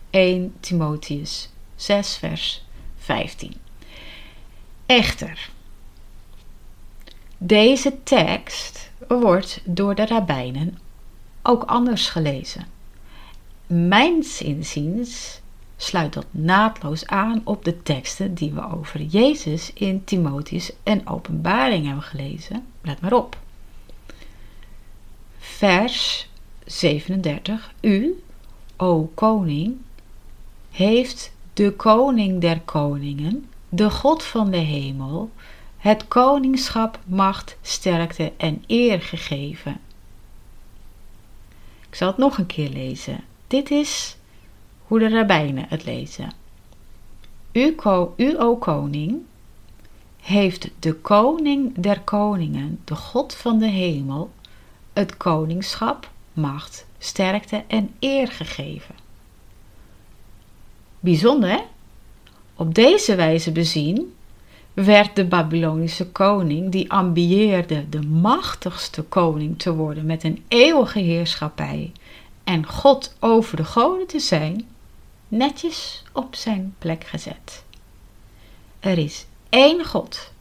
1 0.09 0.53
Timotheus 0.59 1.49
6 1.75 2.15
vers 2.15 2.65
15. 2.97 3.53
Echter, 4.91 5.49
deze 7.37 8.03
tekst 8.03 8.91
wordt 9.07 9.61
door 9.63 9.95
de 9.95 10.05
rabbijnen 10.05 10.77
ook 11.41 11.63
anders 11.63 12.09
gelezen. 12.09 12.65
Mijns 13.67 14.41
inziens 14.41 15.41
sluit 15.77 16.13
dat 16.13 16.25
naadloos 16.31 17.07
aan 17.07 17.41
op 17.43 17.63
de 17.63 17.81
teksten 17.83 18.33
die 18.33 18.51
we 18.51 18.71
over 18.71 19.01
Jezus 19.01 19.73
in 19.73 20.03
Timotheus 20.03 20.71
en 20.83 21.07
Openbaring 21.07 21.85
hebben 21.85 22.03
gelezen. 22.03 22.65
Let 22.81 23.01
maar 23.01 23.13
op. 23.13 23.37
Vers 25.37 26.29
37. 26.65 27.73
U, 27.81 28.23
o 28.77 29.11
koning, 29.13 29.77
heeft 30.71 31.31
de 31.53 31.71
koning 31.71 32.41
der 32.41 32.59
koningen, 32.59 33.49
de 33.73 33.89
God 33.89 34.23
van 34.23 34.51
de 34.51 34.57
hemel, 34.57 35.31
het 35.77 36.07
koningschap, 36.07 36.99
macht, 37.05 37.57
sterkte 37.61 38.31
en 38.37 38.63
eer 38.67 39.01
gegeven. 39.01 39.79
Ik 41.89 41.95
zal 41.95 42.07
het 42.07 42.17
nog 42.17 42.37
een 42.37 42.45
keer 42.45 42.69
lezen. 42.69 43.23
Dit 43.47 43.69
is 43.71 44.17
hoe 44.87 44.99
de 44.99 45.09
rabbijnen 45.09 45.65
het 45.67 45.83
lezen. 45.83 46.31
U, 47.51 47.75
o 48.37 48.55
koning, 48.55 49.21
heeft 50.21 50.69
de 50.79 50.93
koning 50.93 51.73
der 51.77 51.99
koningen, 51.99 52.79
de 52.83 52.95
God 52.95 53.35
van 53.35 53.59
de 53.59 53.67
hemel, 53.67 54.31
het 54.93 55.17
koningschap, 55.17 56.11
macht, 56.33 56.85
sterkte 56.97 57.63
en 57.67 57.93
eer 57.99 58.27
gegeven. 58.27 58.95
Bijzonder, 60.99 61.49
hè? 61.49 61.61
Op 62.61 62.75
deze 62.75 63.15
wijze 63.15 63.51
bezien 63.51 64.15
werd 64.73 65.15
de 65.15 65.25
Babylonische 65.25 66.07
koning, 66.07 66.71
die 66.71 66.91
ambieerde 66.91 67.89
de 67.89 68.01
machtigste 68.01 69.01
koning 69.01 69.59
te 69.59 69.73
worden 69.73 70.05
met 70.05 70.23
een 70.23 70.43
eeuwige 70.47 70.99
heerschappij 70.99 71.91
en 72.43 72.65
God 72.65 73.15
over 73.19 73.57
de 73.57 73.63
goden 73.63 74.07
te 74.07 74.19
zijn, 74.19 74.67
netjes 75.27 76.03
op 76.11 76.35
zijn 76.35 76.75
plek 76.77 77.03
gezet. 77.03 77.63
Er 78.79 78.97
is 78.97 79.25
één 79.49 79.85
God. 79.85 80.31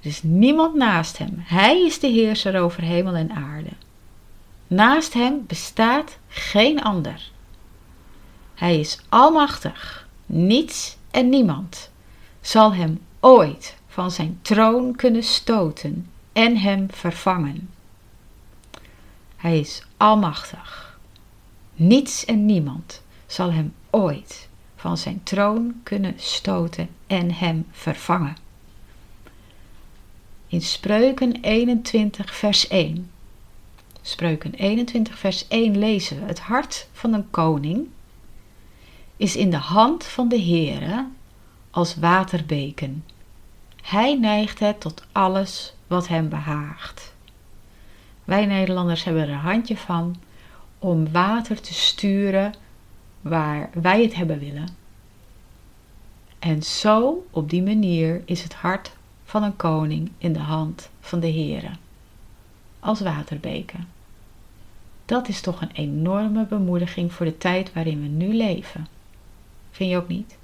Er 0.00 0.08
is 0.08 0.22
niemand 0.22 0.74
naast 0.74 1.18
hem. 1.18 1.34
Hij 1.38 1.82
is 1.84 1.98
de 1.98 2.08
heerser 2.08 2.60
over 2.60 2.82
hemel 2.82 3.14
en 3.14 3.30
aarde. 3.30 3.72
Naast 4.66 5.12
hem 5.12 5.44
bestaat 5.46 6.18
geen 6.28 6.82
ander. 6.82 7.30
Hij 8.54 8.80
is 8.80 8.98
almachtig. 9.08 10.01
Niets 10.34 10.96
en 11.10 11.28
niemand 11.28 11.90
zal 12.40 12.74
hem 12.74 13.00
ooit 13.20 13.76
van 13.86 14.10
zijn 14.10 14.38
troon 14.42 14.96
kunnen 14.96 15.22
stoten 15.22 16.10
en 16.32 16.56
hem 16.56 16.86
vervangen. 16.90 17.70
Hij 19.36 19.58
is 19.58 19.82
almachtig. 19.96 20.98
Niets 21.74 22.24
en 22.24 22.46
niemand 22.46 23.02
zal 23.26 23.52
hem 23.52 23.74
ooit 23.90 24.48
van 24.76 24.98
zijn 24.98 25.22
troon 25.22 25.80
kunnen 25.82 26.14
stoten 26.16 26.88
en 27.06 27.32
hem 27.32 27.66
vervangen. 27.70 28.36
In 30.46 30.62
Spreuken 30.62 31.40
21, 31.40 32.34
vers 32.34 32.68
1. 32.68 33.10
Spreuken 34.02 34.54
21, 34.54 35.18
vers 35.18 35.48
1 35.48 35.78
lezen 35.78 36.20
we: 36.20 36.26
Het 36.26 36.40
hart 36.40 36.88
van 36.92 37.12
een 37.12 37.30
koning 37.30 37.88
is 39.22 39.36
in 39.36 39.50
de 39.50 39.56
hand 39.56 40.04
van 40.04 40.28
de 40.28 40.42
Heere 40.42 41.06
als 41.70 41.96
waterbeken. 41.96 43.04
Hij 43.82 44.14
neigt 44.14 44.58
het 44.58 44.80
tot 44.80 45.04
alles 45.12 45.74
wat 45.86 46.08
hem 46.08 46.28
behaagt. 46.28 47.14
Wij 48.24 48.46
Nederlanders 48.46 49.04
hebben 49.04 49.22
er 49.22 49.28
een 49.28 49.34
handje 49.34 49.76
van 49.76 50.16
om 50.78 51.12
water 51.12 51.60
te 51.60 51.74
sturen 51.74 52.54
waar 53.20 53.70
wij 53.72 54.02
het 54.02 54.14
hebben 54.14 54.38
willen. 54.38 54.68
En 56.38 56.62
zo, 56.62 57.26
op 57.30 57.50
die 57.50 57.62
manier, 57.62 58.22
is 58.24 58.42
het 58.42 58.54
hart 58.54 58.92
van 59.24 59.42
een 59.42 59.56
koning 59.56 60.10
in 60.18 60.32
de 60.32 60.38
hand 60.38 60.90
van 61.00 61.20
de 61.20 61.32
Heere, 61.32 61.70
als 62.80 63.00
waterbeken. 63.00 63.88
Dat 65.04 65.28
is 65.28 65.40
toch 65.40 65.60
een 65.60 65.72
enorme 65.72 66.46
bemoediging 66.46 67.12
voor 67.12 67.26
de 67.26 67.38
tijd 67.38 67.72
waarin 67.72 68.00
we 68.00 68.08
nu 68.08 68.34
leven. 68.34 69.00
Vind 69.72 69.90
je 69.90 69.96
ook 69.96 70.08
niet? 70.08 70.36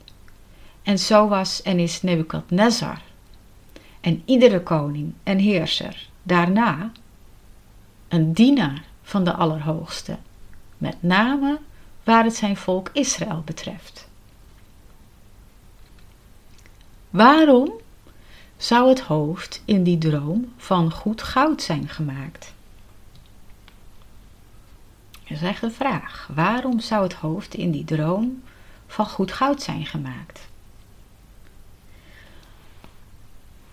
En 0.83 0.99
zo 0.99 1.29
was 1.29 1.63
en 1.63 1.79
is 1.79 2.03
Nebukadnezar 2.03 3.01
en 4.01 4.23
iedere 4.25 4.63
koning 4.63 5.13
en 5.23 5.39
heerser 5.39 6.09
daarna 6.23 6.93
een 8.09 8.33
dienaar 8.33 8.85
van 9.03 9.25
de 9.25 9.33
Allerhoogste, 9.33 10.17
met 10.79 11.03
name 11.03 11.61
waar 12.05 12.25
het 12.25 12.35
zijn 12.35 12.57
volk 12.57 12.91
Israël 12.93 13.43
betreft. 13.45 14.09
Waarom 17.11 17.73
zou 18.57 18.89
het 18.89 19.01
hoofd 19.01 19.63
in 19.65 19.83
die 19.83 19.99
droom 19.99 20.53
van 20.57 20.93
goed 20.93 21.23
goud 21.23 21.63
zijn 21.63 21.89
gemaakt? 21.89 22.55
Dat 25.11 25.37
is 25.37 25.43
echt 25.43 25.63
een 25.63 25.73
vraag. 25.73 26.29
Waarom 26.35 26.81
zou 26.81 27.03
het 27.03 27.13
hoofd 27.13 27.55
in 27.55 27.71
die 27.71 27.85
droom 27.85 28.43
van 28.89 29.07
goed 29.07 29.33
goud 29.33 29.63
zijn 29.63 29.87
gemaakt? 29.87 30.49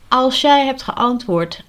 Als 0.08 0.42
jij 0.42 0.66
hebt 0.66 0.82
geantwoord 0.82 1.64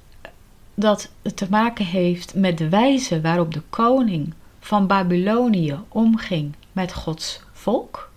dat 0.74 1.10
het 1.22 1.36
te 1.36 1.46
maken 1.50 1.84
heeft 1.84 2.34
met 2.34 2.58
de 2.58 2.68
wijze 2.68 3.20
waarop 3.20 3.54
de 3.54 3.62
koning 3.70 4.34
van 4.60 4.86
Babylonië 4.86 5.78
omging 5.88 6.54
met 6.72 6.92
Gods 6.94 7.40
volk 7.52 8.10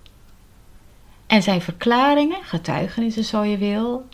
en 1.28 1.44
zijn 1.44 1.62
verklaringen, 1.62 2.44
getuigenissen 2.44 3.24
zo 3.24 3.44
je 3.44 3.58
wil, 3.58 4.08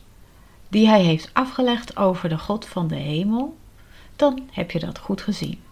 die 0.69 0.87
hij 0.87 1.01
heeft 1.01 1.29
afgelegd 1.33 1.97
over 1.97 2.29
de 2.29 2.37
God 2.37 2.65
van 2.65 2.87
de 2.87 2.95
hemel, 2.95 3.57
dan 4.15 4.49
heb 4.51 4.71
je 4.71 4.79
dat 4.79 4.97
goed 4.97 5.21
gezien. 5.21 5.64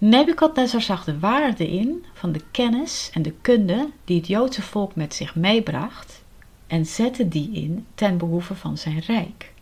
Nebukadnezar 0.00 0.80
zag 0.80 1.04
de 1.04 1.18
waarde 1.18 1.70
in 1.70 2.04
van 2.12 2.32
de 2.32 2.40
kennis 2.50 3.10
en 3.12 3.22
de 3.22 3.32
kunde 3.40 3.90
die 4.04 4.16
het 4.16 4.26
Joodse 4.26 4.62
volk 4.62 4.94
met 4.94 5.14
zich 5.14 5.34
meebracht 5.34 6.22
en 6.66 6.86
zette 6.86 7.28
die 7.28 7.50
in 7.52 7.86
ten 7.94 8.18
behoeve 8.18 8.54
van 8.54 8.78
zijn 8.78 8.98
rijk. 8.98 9.52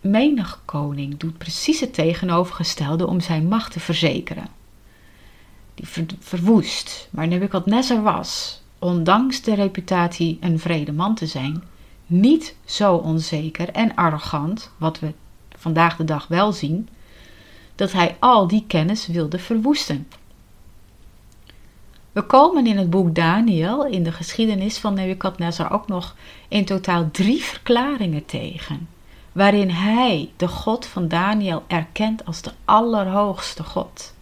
Menig 0.00 0.62
koning 0.64 1.16
doet 1.16 1.38
precies 1.38 1.80
het 1.80 1.94
tegenovergestelde 1.94 3.06
om 3.06 3.20
zijn 3.20 3.48
macht 3.48 3.72
te 3.72 3.80
verzekeren. 3.80 4.48
Die 5.74 5.86
verwoest, 6.18 7.08
maar 7.10 7.26
Nebukadnezar 7.26 8.02
was, 8.02 8.62
ondanks 8.78 9.42
de 9.42 9.54
reputatie 9.54 10.38
een 10.40 10.58
vrede 10.58 10.92
man 10.92 11.14
te 11.14 11.26
zijn, 11.26 11.62
niet 12.06 12.54
zo 12.64 12.94
onzeker 12.94 13.68
en 13.68 13.94
arrogant, 13.94 14.70
wat 14.76 14.98
we 14.98 15.12
vandaag 15.56 15.96
de 15.96 16.04
dag 16.04 16.26
wel 16.26 16.52
zien, 16.52 16.88
dat 17.74 17.92
hij 17.92 18.16
al 18.18 18.46
die 18.46 18.64
kennis 18.66 19.06
wilde 19.06 19.38
verwoesten. 19.38 20.08
We 22.12 22.22
komen 22.22 22.66
in 22.66 22.78
het 22.78 22.90
boek 22.90 23.14
Daniel 23.14 23.86
in 23.86 24.02
de 24.02 24.12
geschiedenis 24.12 24.78
van 24.78 24.94
Nebukadnezar 24.94 25.72
ook 25.72 25.88
nog 25.88 26.14
in 26.48 26.64
totaal 26.64 27.10
drie 27.10 27.42
verklaringen 27.42 28.24
tegen, 28.24 28.88
waarin 29.32 29.70
hij 29.70 30.30
de 30.36 30.48
God 30.48 30.86
van 30.86 31.08
Daniel 31.08 31.62
erkent 31.66 32.24
als 32.24 32.42
de 32.42 32.52
allerhoogste 32.64 33.62
God. 33.62 34.14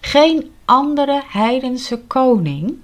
Geen 0.00 0.52
andere 0.64 1.22
heidense 1.28 2.00
koning 2.06 2.74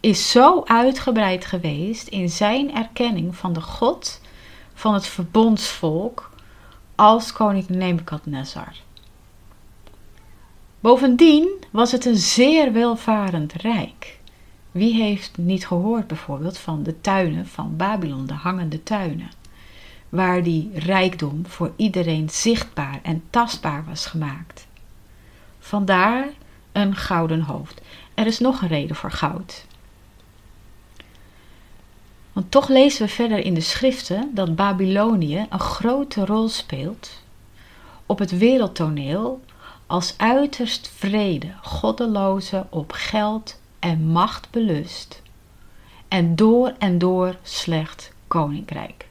is 0.00 0.30
zo 0.30 0.62
uitgebreid 0.64 1.44
geweest 1.44 2.08
in 2.08 2.28
zijn 2.28 2.74
erkenning 2.74 3.36
van 3.36 3.52
de 3.52 3.60
God 3.60 4.20
van 4.74 4.94
het 4.94 5.06
verbondsvolk 5.06 6.30
als 6.94 7.32
koning 7.32 7.68
Nebukadnezar. 7.68 8.83
Bovendien 10.84 11.48
was 11.70 11.92
het 11.92 12.04
een 12.04 12.16
zeer 12.16 12.72
welvarend 12.72 13.52
rijk. 13.52 14.18
Wie 14.70 14.94
heeft 14.94 15.36
niet 15.36 15.66
gehoord 15.66 16.06
bijvoorbeeld 16.06 16.58
van 16.58 16.82
de 16.82 17.00
tuinen 17.00 17.46
van 17.46 17.76
Babylon, 17.76 18.26
de 18.26 18.34
hangende 18.34 18.82
tuinen, 18.82 19.30
waar 20.08 20.42
die 20.42 20.70
rijkdom 20.74 21.46
voor 21.46 21.72
iedereen 21.76 22.30
zichtbaar 22.30 23.00
en 23.02 23.22
tastbaar 23.30 23.84
was 23.84 24.06
gemaakt? 24.06 24.66
Vandaar 25.58 26.28
een 26.72 26.96
gouden 26.96 27.40
hoofd. 27.40 27.80
Er 28.14 28.26
is 28.26 28.38
nog 28.38 28.62
een 28.62 28.68
reden 28.68 28.96
voor 28.96 29.12
goud. 29.12 29.66
Want 32.32 32.50
toch 32.50 32.68
lezen 32.68 33.06
we 33.06 33.12
verder 33.12 33.38
in 33.38 33.54
de 33.54 33.60
schriften 33.60 34.30
dat 34.34 34.56
Babylonië 34.56 35.46
een 35.50 35.60
grote 35.60 36.24
rol 36.24 36.48
speelt 36.48 37.22
op 38.06 38.18
het 38.18 38.38
wereldtoneel 38.38 39.40
als 39.94 40.14
uiterst 40.16 40.90
vrede, 40.94 41.46
goddeloze, 41.62 42.66
op 42.70 42.92
geld 42.92 43.60
en 43.78 44.06
macht 44.06 44.50
belust 44.50 45.22
en 46.08 46.36
door 46.36 46.74
en 46.78 46.98
door 46.98 47.36
slecht 47.42 48.12
koninkrijk. 48.26 49.08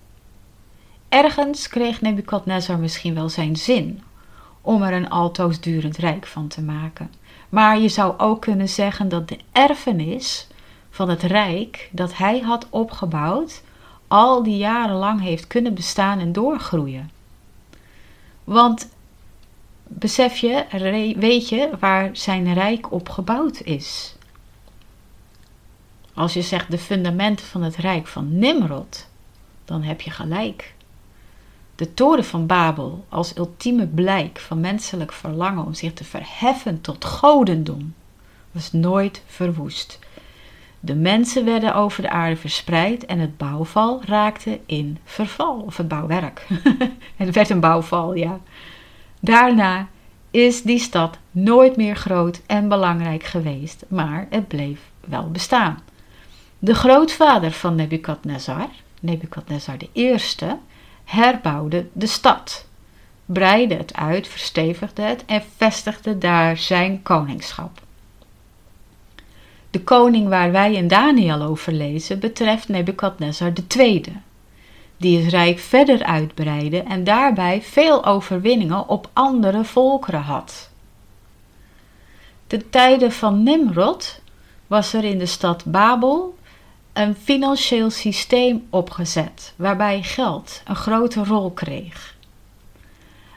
Ergens 1.09 1.67
kreeg 1.67 2.01
Nebukadnezar 2.01 2.79
misschien 2.79 3.13
wel 3.13 3.29
zijn 3.29 3.55
zin 3.55 4.01
om 4.61 4.81
er 4.81 4.93
een 4.93 5.09
altoosdurend 5.09 5.97
rijk 5.97 6.25
van 6.25 6.47
te 6.47 6.61
maken. 6.61 7.11
Maar 7.49 7.79
je 7.79 7.89
zou 7.89 8.17
ook 8.17 8.41
kunnen 8.41 8.69
zeggen 8.69 9.09
dat 9.09 9.27
de 9.27 9.37
erfenis 9.51 10.47
van 10.89 11.09
het 11.09 11.21
rijk 11.21 11.89
dat 11.91 12.17
hij 12.17 12.39
had 12.39 12.67
opgebouwd 12.69 13.61
al 14.07 14.43
die 14.43 14.57
jaren 14.57 14.95
lang 14.95 15.21
heeft 15.21 15.47
kunnen 15.47 15.73
bestaan 15.73 16.19
en 16.19 16.31
doorgroeien. 16.31 17.11
Want 18.43 18.89
besef 19.87 20.37
je, 20.37 20.65
weet 21.17 21.49
je 21.49 21.69
waar 21.79 22.09
zijn 22.13 22.53
rijk 22.53 22.91
op 22.91 23.09
gebouwd 23.09 23.61
is? 23.61 24.15
Als 26.13 26.33
je 26.33 26.41
zegt 26.41 26.71
de 26.71 26.77
fundamenten 26.77 27.45
van 27.45 27.61
het 27.61 27.75
rijk 27.75 28.07
van 28.07 28.37
Nimrod, 28.37 29.07
dan 29.65 29.83
heb 29.83 30.01
je 30.01 30.11
gelijk. 30.11 30.73
De 31.75 31.93
toren 31.93 32.25
van 32.25 32.45
Babel 32.45 33.05
als 33.09 33.37
ultieme 33.37 33.87
blijk 33.87 34.39
van 34.39 34.59
menselijk 34.59 35.11
verlangen 35.11 35.65
om 35.65 35.73
zich 35.73 35.93
te 35.93 36.03
verheffen 36.03 36.81
tot 36.81 37.05
godendom 37.05 37.93
was 38.51 38.71
nooit 38.71 39.23
verwoest. 39.25 39.99
De 40.79 40.95
mensen 40.95 41.45
werden 41.45 41.75
over 41.75 42.01
de 42.01 42.09
aarde 42.09 42.35
verspreid 42.35 43.05
en 43.05 43.19
het 43.19 43.37
bouwval 43.37 44.01
raakte 44.05 44.59
in 44.65 44.97
verval, 45.03 45.59
of 45.59 45.77
het 45.77 45.87
bouwwerk. 45.87 46.47
het 47.15 47.35
werd 47.35 47.49
een 47.49 47.59
bouwval, 47.59 48.13
ja. 48.13 48.39
Daarna 49.25 49.87
is 50.31 50.61
die 50.61 50.79
stad 50.79 51.17
nooit 51.31 51.75
meer 51.75 51.95
groot 51.95 52.41
en 52.45 52.67
belangrijk 52.67 53.23
geweest, 53.23 53.85
maar 53.87 54.27
het 54.29 54.47
bleef 54.47 54.79
wel 54.99 55.31
bestaan. 55.31 55.79
De 56.59 56.73
grootvader 56.73 57.51
van 57.51 57.75
Nebukadnezar, 57.75 58.69
Nebukadnezar 58.99 59.77
I, 59.93 60.17
herbouwde 61.03 61.87
de 61.93 62.07
stad, 62.07 62.67
breidde 63.25 63.75
het 63.75 63.95
uit, 63.95 64.27
verstevigde 64.27 65.01
het 65.01 65.25
en 65.25 65.43
vestigde 65.57 66.17
daar 66.17 66.57
zijn 66.57 67.01
koningschap. 67.01 67.81
De 69.69 69.81
koning 69.81 70.29
waar 70.29 70.51
wij 70.51 70.73
in 70.73 70.87
Daniel 70.87 71.41
over 71.41 71.73
lezen 71.73 72.19
betreft 72.19 72.67
Nebukadnezar 72.67 73.53
II, 73.77 74.03
die 75.03 75.23
het 75.23 75.31
rijk 75.31 75.59
verder 75.59 76.03
uitbreidde 76.03 76.81
en 76.81 77.03
daarbij 77.03 77.61
veel 77.61 78.05
overwinningen 78.05 78.87
op 78.87 79.09
andere 79.13 79.63
volkeren 79.63 80.21
had. 80.21 80.69
Ten 82.47 82.69
tijde 82.69 83.11
van 83.11 83.43
Nimrod 83.43 84.21
was 84.67 84.93
er 84.93 85.03
in 85.03 85.17
de 85.17 85.25
stad 85.25 85.65
Babel 85.65 86.37
een 86.93 87.15
financieel 87.15 87.89
systeem 87.89 88.67
opgezet 88.69 89.53
waarbij 89.55 90.03
geld 90.03 90.61
een 90.65 90.75
grote 90.75 91.23
rol 91.23 91.51
kreeg. 91.51 92.15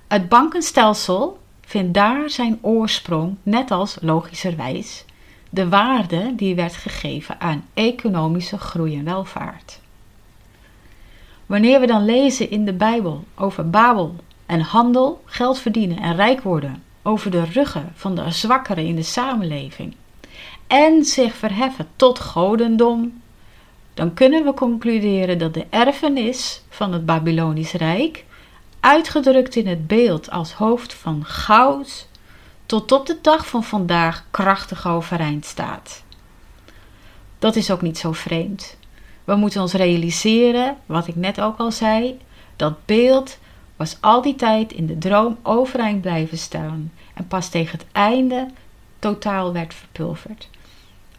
Het 0.09 0.29
bankenstelsel 0.29 1.39
vindt 1.61 1.95
daar 1.95 2.31
zijn 2.31 2.59
oorsprong, 2.61 3.37
net 3.43 3.71
als 3.71 3.97
logischerwijs 4.01 5.05
de 5.51 5.69
waarde 5.69 6.35
die 6.35 6.55
werd 6.55 6.77
gegeven 6.77 7.41
aan 7.41 7.65
economische 7.75 8.59
groei 8.59 8.97
en 8.97 9.05
welvaart. 9.05 9.81
Wanneer 11.47 11.81
we 11.81 11.87
dan 11.87 12.05
lezen 12.05 12.51
in 12.51 12.65
de 12.65 12.73
Bijbel 12.73 13.25
over 13.35 13.71
Babel 13.71 14.15
en 14.47 14.61
handel, 14.61 15.23
geld 15.25 15.59
verdienen 15.59 15.99
en 15.99 16.17
rijk 16.17 16.41
worden 16.41 16.83
over 17.03 17.31
de 17.31 17.45
ruggen 17.45 17.93
van 17.95 18.15
de 18.15 18.31
zwakkeren 18.31 18.87
in 18.87 18.97
de 18.97 19.03
samenleving 19.03 19.95
en 20.67 21.05
zich 21.05 21.35
verheffen 21.35 21.87
tot 21.97 22.21
godendom, 22.21 23.23
dan 23.95 24.15
kunnen 24.15 24.45
we 24.45 24.55
concluderen 24.55 25.39
dat 25.39 25.55
de 25.55 25.67
erfenis 25.71 26.63
van 26.69 26.93
het 26.93 27.07
Babylonisch 27.07 27.73
Rijk, 27.73 28.25
uitgedrukt 28.81 29.57
in 29.57 29.67
het 29.67 29.87
beeld 29.87 30.31
als 30.31 30.53
hoofd 30.53 30.95
van 30.95 31.25
goud, 31.25 32.09
tot 32.67 32.93
op 32.93 33.07
de 33.07 33.19
dag 33.23 33.47
van 33.47 33.65
vandaag 33.65 34.25
krachtig 34.31 34.87
overeind 34.87 35.45
staat. 35.45 36.05
Dat 37.39 37.57
is 37.57 37.71
ook 37.71 37.83
niet 37.83 37.99
zo 37.99 38.13
vreemd. 38.13 38.77
We 39.27 39.35
moeten 39.35 39.61
ons 39.61 39.73
realiseren, 39.73 40.77
wat 40.87 41.07
ik 41.07 41.17
net 41.17 41.41
ook 41.41 41.59
al 41.59 41.73
zei, 41.73 42.19
dat 42.57 42.85
beeld 42.85 43.39
was 43.77 43.97
al 44.01 44.23
die 44.23 44.35
tijd 44.35 44.73
in 44.73 44.87
de 44.87 44.99
droom 44.99 45.39
overeind 45.43 46.01
blijven 46.01 46.39
staan 46.39 46.93
en 47.15 47.27
pas 47.27 47.49
tegen 47.49 47.79
het 47.79 47.87
einde 47.93 48.51
totaal 48.99 49.53
werd 49.53 49.75
verpulverd. 49.75 50.49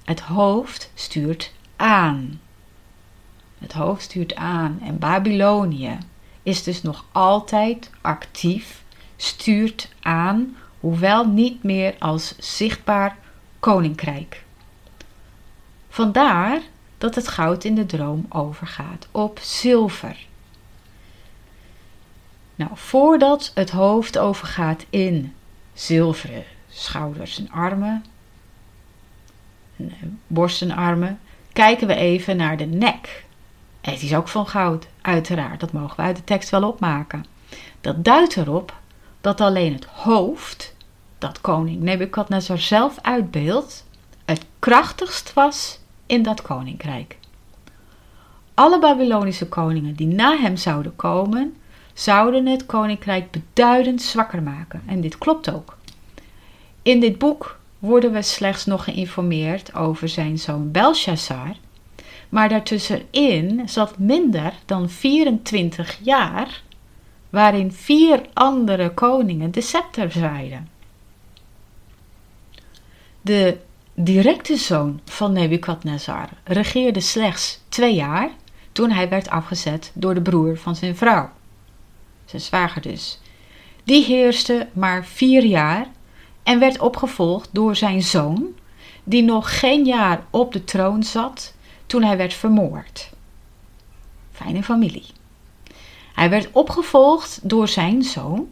Het 0.04 0.20
hoofd 0.20 0.92
stuurt 0.94 1.54
aan. 1.76 2.40
Het 3.58 3.74
hoofd 3.74 4.02
stuurt 4.02 4.36
aan 4.36 4.80
en 4.84 5.00
Babylonië 5.00 5.98
is 6.44 6.64
dus 6.64 6.82
nog 6.82 7.06
altijd 7.12 7.92
actief, 8.02 8.84
stuurt 9.16 9.90
aan, 10.02 10.56
hoewel 10.80 11.26
niet 11.28 11.64
meer 11.64 11.96
als 12.00 12.36
zichtbaar 12.38 13.18
koninkrijk. 13.60 14.44
Vandaar 15.90 16.62
dat 16.98 17.16
het 17.16 17.28
goud 17.28 17.64
in 17.64 17.76
de 17.76 17.86
droom 17.86 18.26
overgaat 18.30 19.08
op 19.12 19.40
zilver. 19.42 20.26
Nou, 22.56 22.72
voordat 22.74 23.52
het 23.54 23.70
hoofd 23.70 24.18
overgaat 24.18 24.86
in 24.90 25.34
zilveren 25.74 26.44
schouders 26.70 27.40
en 27.40 27.52
armen, 27.52 28.06
en 29.78 29.90
eh, 29.90 30.08
borst 30.28 30.62
en 30.62 30.72
armen, 30.72 31.20
kijken 31.54 31.88
we 31.88 31.96
even 31.96 32.38
naar 32.38 32.58
de 32.58 32.66
nek. 32.66 33.26
Het 33.82 34.02
is 34.02 34.16
ook 34.16 34.28
van 34.28 34.48
goud, 34.48 34.88
uiteraard, 35.02 35.60
dat 35.60 35.72
mogen 35.72 35.96
we 35.96 36.02
uit 36.02 36.16
de 36.16 36.24
tekst 36.24 36.50
wel 36.50 36.68
opmaken. 36.68 37.26
Dat 37.82 38.04
duidt 38.04 38.38
erop 38.38 38.76
dat 39.22 39.42
alleen 39.42 39.74
het 39.74 39.86
hoofd, 39.86 40.76
dat 41.18 41.42
koning 41.42 41.82
Nebukadnezar 41.82 42.60
zelf 42.60 42.98
uitbeeldt, 43.02 43.86
het 44.26 44.46
krachtigst 44.60 45.34
was 45.34 45.80
in 46.08 46.24
dat 46.24 46.42
koninkrijk. 46.42 47.18
Alle 48.54 48.80
Babylonische 48.80 49.48
koningen 49.48 49.94
die 49.94 50.08
na 50.08 50.38
hem 50.38 50.58
zouden 50.58 50.96
komen, 50.96 51.56
zouden 51.94 52.46
het 52.46 52.66
koninkrijk 52.66 53.32
beduidend 53.32 54.02
zwakker 54.02 54.44
maken. 54.44 54.82
En 54.86 55.02
dit 55.02 55.18
klopt 55.18 55.54
ook. 55.54 55.78
In 56.82 57.00
dit 57.00 57.18
boek 57.18 57.60
worden 57.80 58.12
we 58.12 58.22
slechts 58.22 58.66
nog 58.66 58.84
geïnformeerd 58.84 59.76
over 59.76 60.10
zijn 60.10 60.40
zoon 60.40 60.72
Belshazzar, 60.72 61.56
maar 62.30 62.50
daartussenin 62.50 63.70
zat 63.70 63.98
minder 63.98 64.54
dan 64.66 64.90
24 64.90 65.98
jaar 66.02 66.62
waarin 67.30 67.72
vier 67.72 68.22
andere 68.34 68.94
koningen 68.94 69.52
de 69.52 69.62
scepter 69.62 70.12
zwaaiden. 70.12 70.70
De 73.22 73.58
directe 74.00 74.58
zoon 74.58 75.00
van 75.06 75.34
Nebukadnezar 75.34 76.30
regeerde 76.44 77.00
slechts 77.00 77.60
twee 77.70 77.96
jaar 77.96 78.30
toen 78.72 78.92
hij 78.92 79.10
werd 79.10 79.30
afgezet 79.30 79.92
door 79.94 80.14
de 80.14 80.22
broer 80.22 80.58
van 80.58 80.76
zijn 80.76 80.96
vrouw, 80.96 81.30
zijn 82.26 82.42
zwager 82.42 82.82
dus. 82.82 83.20
Die 83.84 84.06
heerste 84.06 84.68
maar 84.74 85.06
vier 85.06 85.46
jaar 85.46 85.88
en 86.44 86.60
werd 86.60 86.80
opgevolgd 86.80 87.50
door 87.52 87.76
zijn 87.76 88.02
zoon, 88.02 88.48
die 89.04 89.24
nog 89.24 89.60
geen 89.60 89.86
jaar 89.86 90.24
op 90.30 90.54
de 90.54 90.64
troon 90.64 91.04
zat 91.04 91.54
toen 91.86 92.04
hij 92.04 92.18
werd 92.18 92.34
vermoord. 92.34 93.10
Fijne 94.32 94.64
familie. 94.64 95.06
Hij 96.14 96.30
werd 96.30 96.50
opgevolgd 96.52 97.40
door 97.44 97.68
zijn 97.68 98.04
zoon, 98.04 98.48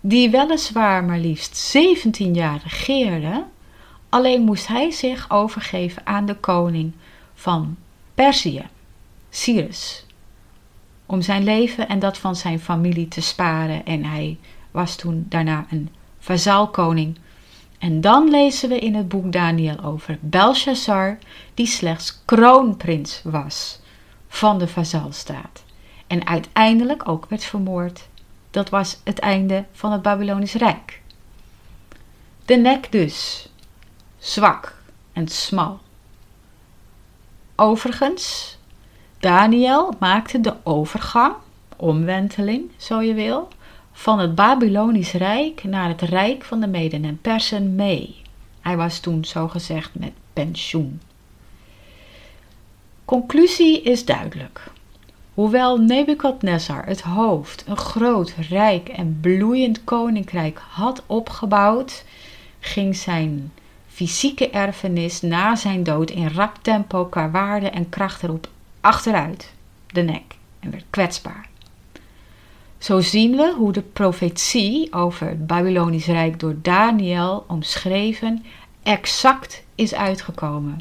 die 0.00 0.30
weliswaar 0.30 1.04
maar 1.04 1.18
liefst 1.18 1.56
17 1.56 2.34
jaar 2.34 2.60
regeerde, 2.62 3.44
alleen 4.10 4.42
moest 4.42 4.66
hij 4.66 4.90
zich 4.90 5.30
overgeven 5.30 6.06
aan 6.06 6.26
de 6.26 6.34
koning 6.34 6.92
van 7.34 7.76
Perzië, 8.14 8.68
Cyrus, 9.30 10.06
om 11.06 11.22
zijn 11.22 11.44
leven 11.44 11.88
en 11.88 11.98
dat 11.98 12.18
van 12.18 12.36
zijn 12.36 12.60
familie 12.60 13.08
te 13.08 13.20
sparen. 13.20 13.84
En 13.84 14.04
hij 14.04 14.38
was 14.70 14.96
toen 14.96 15.26
daarna 15.28 15.66
een 15.70 15.88
vazaalkoning. 16.18 17.18
En 17.78 18.00
dan 18.00 18.30
lezen 18.30 18.68
we 18.68 18.78
in 18.78 18.94
het 18.94 19.08
boek 19.08 19.32
Daniel 19.32 19.80
over 19.84 20.18
Belshazzar, 20.20 21.18
die 21.54 21.66
slechts 21.66 22.22
kroonprins 22.24 23.20
was 23.24 23.80
van 24.28 24.58
de 24.58 24.68
vazalstaat 24.68 25.62
en 26.10 26.26
uiteindelijk 26.26 27.08
ook 27.08 27.26
werd 27.28 27.44
vermoord. 27.44 28.08
Dat 28.50 28.68
was 28.68 29.00
het 29.04 29.18
einde 29.18 29.64
van 29.72 29.92
het 29.92 30.02
Babylonisch 30.02 30.54
Rijk. 30.54 31.00
De 32.44 32.56
nek 32.56 32.92
dus, 32.92 33.49
zwak 34.20 34.82
en 35.12 35.28
smal. 35.28 35.78
Overigens, 37.56 38.56
Daniel 39.18 39.94
maakte 39.98 40.40
de 40.40 40.54
overgang, 40.62 41.34
omwenteling, 41.76 42.70
zo 42.76 43.02
je 43.02 43.14
wil, 43.14 43.48
van 43.92 44.18
het 44.18 44.34
Babylonisch 44.34 45.12
Rijk 45.12 45.64
naar 45.64 45.88
het 45.88 46.00
Rijk 46.00 46.44
van 46.44 46.60
de 46.60 46.66
Meden 46.66 47.04
en 47.04 47.20
Persen 47.20 47.74
mee. 47.74 48.22
Hij 48.60 48.76
was 48.76 49.00
toen 49.00 49.24
zogezegd 49.24 49.90
met 49.94 50.12
pensioen. 50.32 51.00
Conclusie 53.04 53.82
is 53.82 54.04
duidelijk. 54.04 54.70
Hoewel 55.34 55.76
Nebukadnezar 55.76 56.86
het 56.86 57.00
hoofd 57.00 57.64
een 57.66 57.76
groot, 57.76 58.34
rijk 58.48 58.88
en 58.88 59.18
bloeiend 59.20 59.84
koninkrijk 59.84 60.60
had 60.68 61.02
opgebouwd, 61.06 62.04
ging 62.60 62.96
zijn 62.96 63.52
fysieke 64.00 64.50
erfenis 64.50 65.20
na 65.20 65.56
zijn 65.56 65.82
dood 65.82 66.10
in 66.10 66.28
rap 66.28 66.58
tempo 66.62 67.04
qua 67.04 67.30
waarde 67.30 67.70
en 67.70 67.88
kracht 67.88 68.22
erop 68.22 68.48
achteruit, 68.80 69.52
de 69.86 70.02
nek, 70.02 70.36
en 70.60 70.70
werd 70.70 70.84
kwetsbaar. 70.90 71.48
Zo 72.78 73.00
zien 73.00 73.36
we 73.36 73.54
hoe 73.56 73.72
de 73.72 73.82
profetie 73.82 74.92
over 74.92 75.28
het 75.28 75.46
Babylonisch 75.46 76.06
Rijk 76.06 76.40
door 76.40 76.54
Daniel 76.62 77.44
omschreven 77.48 78.44
exact 78.82 79.62
is 79.74 79.94
uitgekomen. 79.94 80.80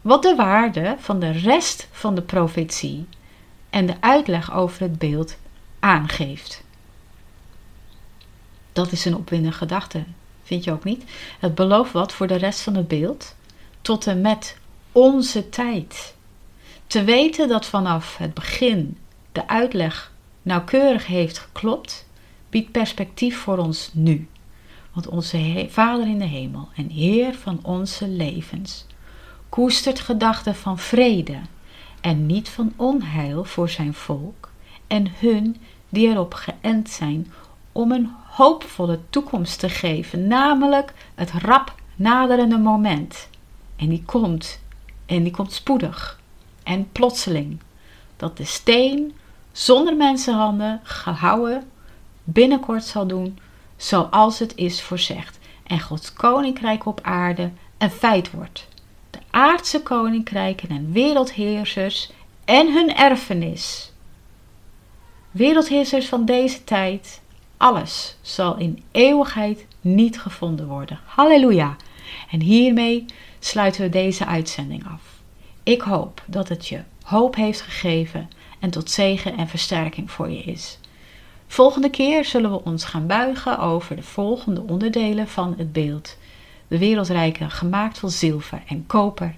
Wat 0.00 0.22
de 0.22 0.34
waarde 0.34 0.96
van 0.98 1.18
de 1.18 1.30
rest 1.30 1.88
van 1.90 2.14
de 2.14 2.22
profetie 2.22 3.06
en 3.70 3.86
de 3.86 3.94
uitleg 4.00 4.54
over 4.54 4.80
het 4.80 4.98
beeld 4.98 5.36
aangeeft. 5.78 6.64
Dat 8.72 8.92
is 8.92 9.04
een 9.04 9.16
opwindende 9.16 9.56
gedachte, 9.56 10.04
vind 10.44 10.64
je 10.64 10.72
ook 10.72 10.84
niet? 10.84 11.04
Het 11.40 11.54
belooft 11.54 11.92
wat 11.92 12.12
voor 12.12 12.26
de 12.26 12.36
rest 12.36 12.60
van 12.60 12.74
het 12.74 12.88
beeld, 12.88 13.34
tot 13.82 14.06
en 14.06 14.20
met 14.20 14.56
onze 14.92 15.48
tijd. 15.48 16.14
Te 16.86 17.04
weten 17.04 17.48
dat 17.48 17.66
vanaf 17.66 18.16
het 18.16 18.34
begin 18.34 18.98
de 19.32 19.48
uitleg 19.48 20.12
nauwkeurig 20.42 21.06
heeft 21.06 21.38
geklopt, 21.38 22.08
biedt 22.50 22.70
perspectief 22.70 23.38
voor 23.38 23.58
ons 23.58 23.90
nu. 23.92 24.28
Want 24.92 25.08
onze 25.08 25.66
Vader 25.70 26.06
in 26.06 26.18
de 26.18 26.24
hemel 26.24 26.68
en 26.76 26.88
Heer 26.88 27.34
van 27.34 27.58
onze 27.62 28.08
levens 28.08 28.86
koestert 29.48 30.00
gedachten 30.00 30.54
van 30.54 30.78
vrede 30.78 31.40
en 32.00 32.26
niet 32.26 32.48
van 32.48 32.72
onheil 32.76 33.44
voor 33.44 33.68
zijn 33.68 33.94
volk 33.94 34.50
en 34.86 35.12
hun 35.18 35.56
die 35.88 36.08
erop 36.08 36.34
geënt 36.34 36.90
zijn 36.90 37.32
om 37.72 37.92
een 37.92 38.10
hoopvolle 38.36 39.00
toekomst 39.10 39.58
te 39.58 39.68
geven, 39.68 40.26
namelijk 40.26 40.92
het 41.14 41.30
rap 41.30 41.74
naderende 41.96 42.58
moment. 42.58 43.28
En 43.76 43.88
die 43.88 44.02
komt, 44.06 44.60
en 45.06 45.22
die 45.22 45.32
komt 45.32 45.52
spoedig 45.52 46.20
en 46.62 46.92
plotseling, 46.92 47.60
dat 48.16 48.36
de 48.36 48.44
steen 48.44 49.14
zonder 49.52 49.96
mensenhanden 49.96 50.80
gehouden 50.82 51.70
binnenkort 52.24 52.84
zal 52.84 53.06
doen, 53.06 53.38
zoals 53.76 54.38
het 54.38 54.56
is 54.56 54.82
voorzegd, 54.82 55.38
en 55.66 55.80
Gods 55.80 56.12
koninkrijk 56.12 56.86
op 56.86 57.00
aarde 57.02 57.50
een 57.78 57.90
feit 57.90 58.30
wordt 58.30 58.66
aardse 59.34 59.82
koninkrijken 59.82 60.68
en 60.68 60.92
wereldheersers 60.92 62.10
en 62.44 62.72
hun 62.72 62.94
erfenis. 62.96 63.92
Wereldheersers 65.30 66.08
van 66.08 66.24
deze 66.24 66.64
tijd, 66.64 67.20
alles 67.56 68.16
zal 68.22 68.56
in 68.56 68.82
eeuwigheid 68.90 69.66
niet 69.80 70.20
gevonden 70.20 70.66
worden. 70.66 70.98
Halleluja! 71.04 71.76
En 72.30 72.40
hiermee 72.40 73.04
sluiten 73.38 73.82
we 73.82 73.88
deze 73.88 74.26
uitzending 74.26 74.86
af. 74.86 75.02
Ik 75.62 75.80
hoop 75.80 76.22
dat 76.26 76.48
het 76.48 76.68
je 76.68 76.80
hoop 77.02 77.34
heeft 77.34 77.60
gegeven 77.60 78.30
en 78.60 78.70
tot 78.70 78.90
zegen 78.90 79.36
en 79.36 79.48
versterking 79.48 80.10
voor 80.10 80.30
je 80.30 80.42
is. 80.42 80.78
Volgende 81.46 81.90
keer 81.90 82.24
zullen 82.24 82.50
we 82.50 82.64
ons 82.64 82.84
gaan 82.84 83.06
buigen 83.06 83.58
over 83.58 83.96
de 83.96 84.02
volgende 84.02 84.62
onderdelen 84.66 85.28
van 85.28 85.54
het 85.56 85.72
beeld 85.72 86.16
de 86.68 86.78
wereldrijken 86.78 87.50
gemaakt 87.50 87.98
van 87.98 88.10
zilver 88.10 88.62
en 88.66 88.86
koper, 88.86 89.34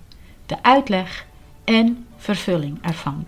de 0.46 0.62
uitleg 0.62 1.26
en 1.64 2.06
vervulling 2.16 2.78
ervan. 2.82 3.26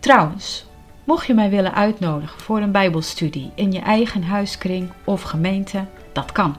Trouwens, 0.00 0.64
mocht 1.04 1.26
je 1.26 1.34
mij 1.34 1.50
willen 1.50 1.74
uitnodigen 1.74 2.40
voor 2.40 2.60
een 2.60 2.72
Bijbelstudie 2.72 3.50
in 3.54 3.72
je 3.72 3.80
eigen 3.80 4.22
huiskring 4.22 4.90
of 5.04 5.22
gemeente, 5.22 5.84
dat 6.12 6.32
kan. 6.32 6.56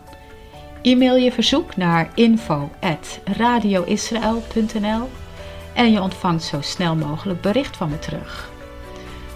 E-mail 0.81 1.15
je 1.15 1.31
verzoek 1.31 1.75
naar 1.75 2.09
info@radioisrael.nl 2.13 5.09
en 5.73 5.91
je 5.91 6.01
ontvangt 6.01 6.43
zo 6.43 6.61
snel 6.61 6.95
mogelijk 6.95 7.41
bericht 7.41 7.77
van 7.77 7.89
me 7.89 7.99
terug. 7.99 8.49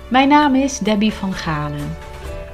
Mijn 0.07 0.28
naam 0.28 0.55
is 0.55 0.80
Debbie 0.80 1.14
van 1.14 1.34
Galen. 1.34 1.97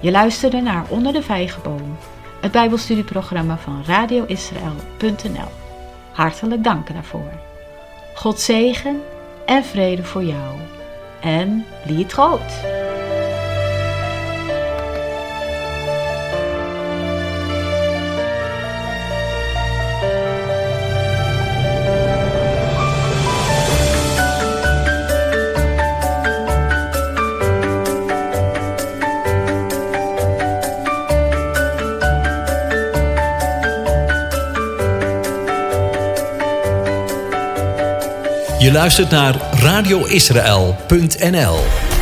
Je 0.02 0.12
luisterde 0.12 0.62
naar 0.62 0.86
Onder 0.90 1.14
de 1.14 1.22
Vijgenboom 1.22 1.98
het 2.42 2.52
Bijbelstudieprogramma 2.52 3.58
van 3.58 3.84
radioisrael.nl. 3.86 5.50
Hartelijk 6.12 6.64
dank 6.64 6.94
daarvoor. 6.94 7.32
God 8.16 8.40
zegen 8.40 9.02
en 9.46 9.64
vrede 9.64 10.04
voor 10.04 10.24
jou. 10.24 10.75
En 11.22 11.66
liet 11.86 12.14
groot. 12.14 12.85
Je 38.66 38.72
luistert 38.72 39.10
naar 39.10 39.36
radioisrael.nl 39.52 41.95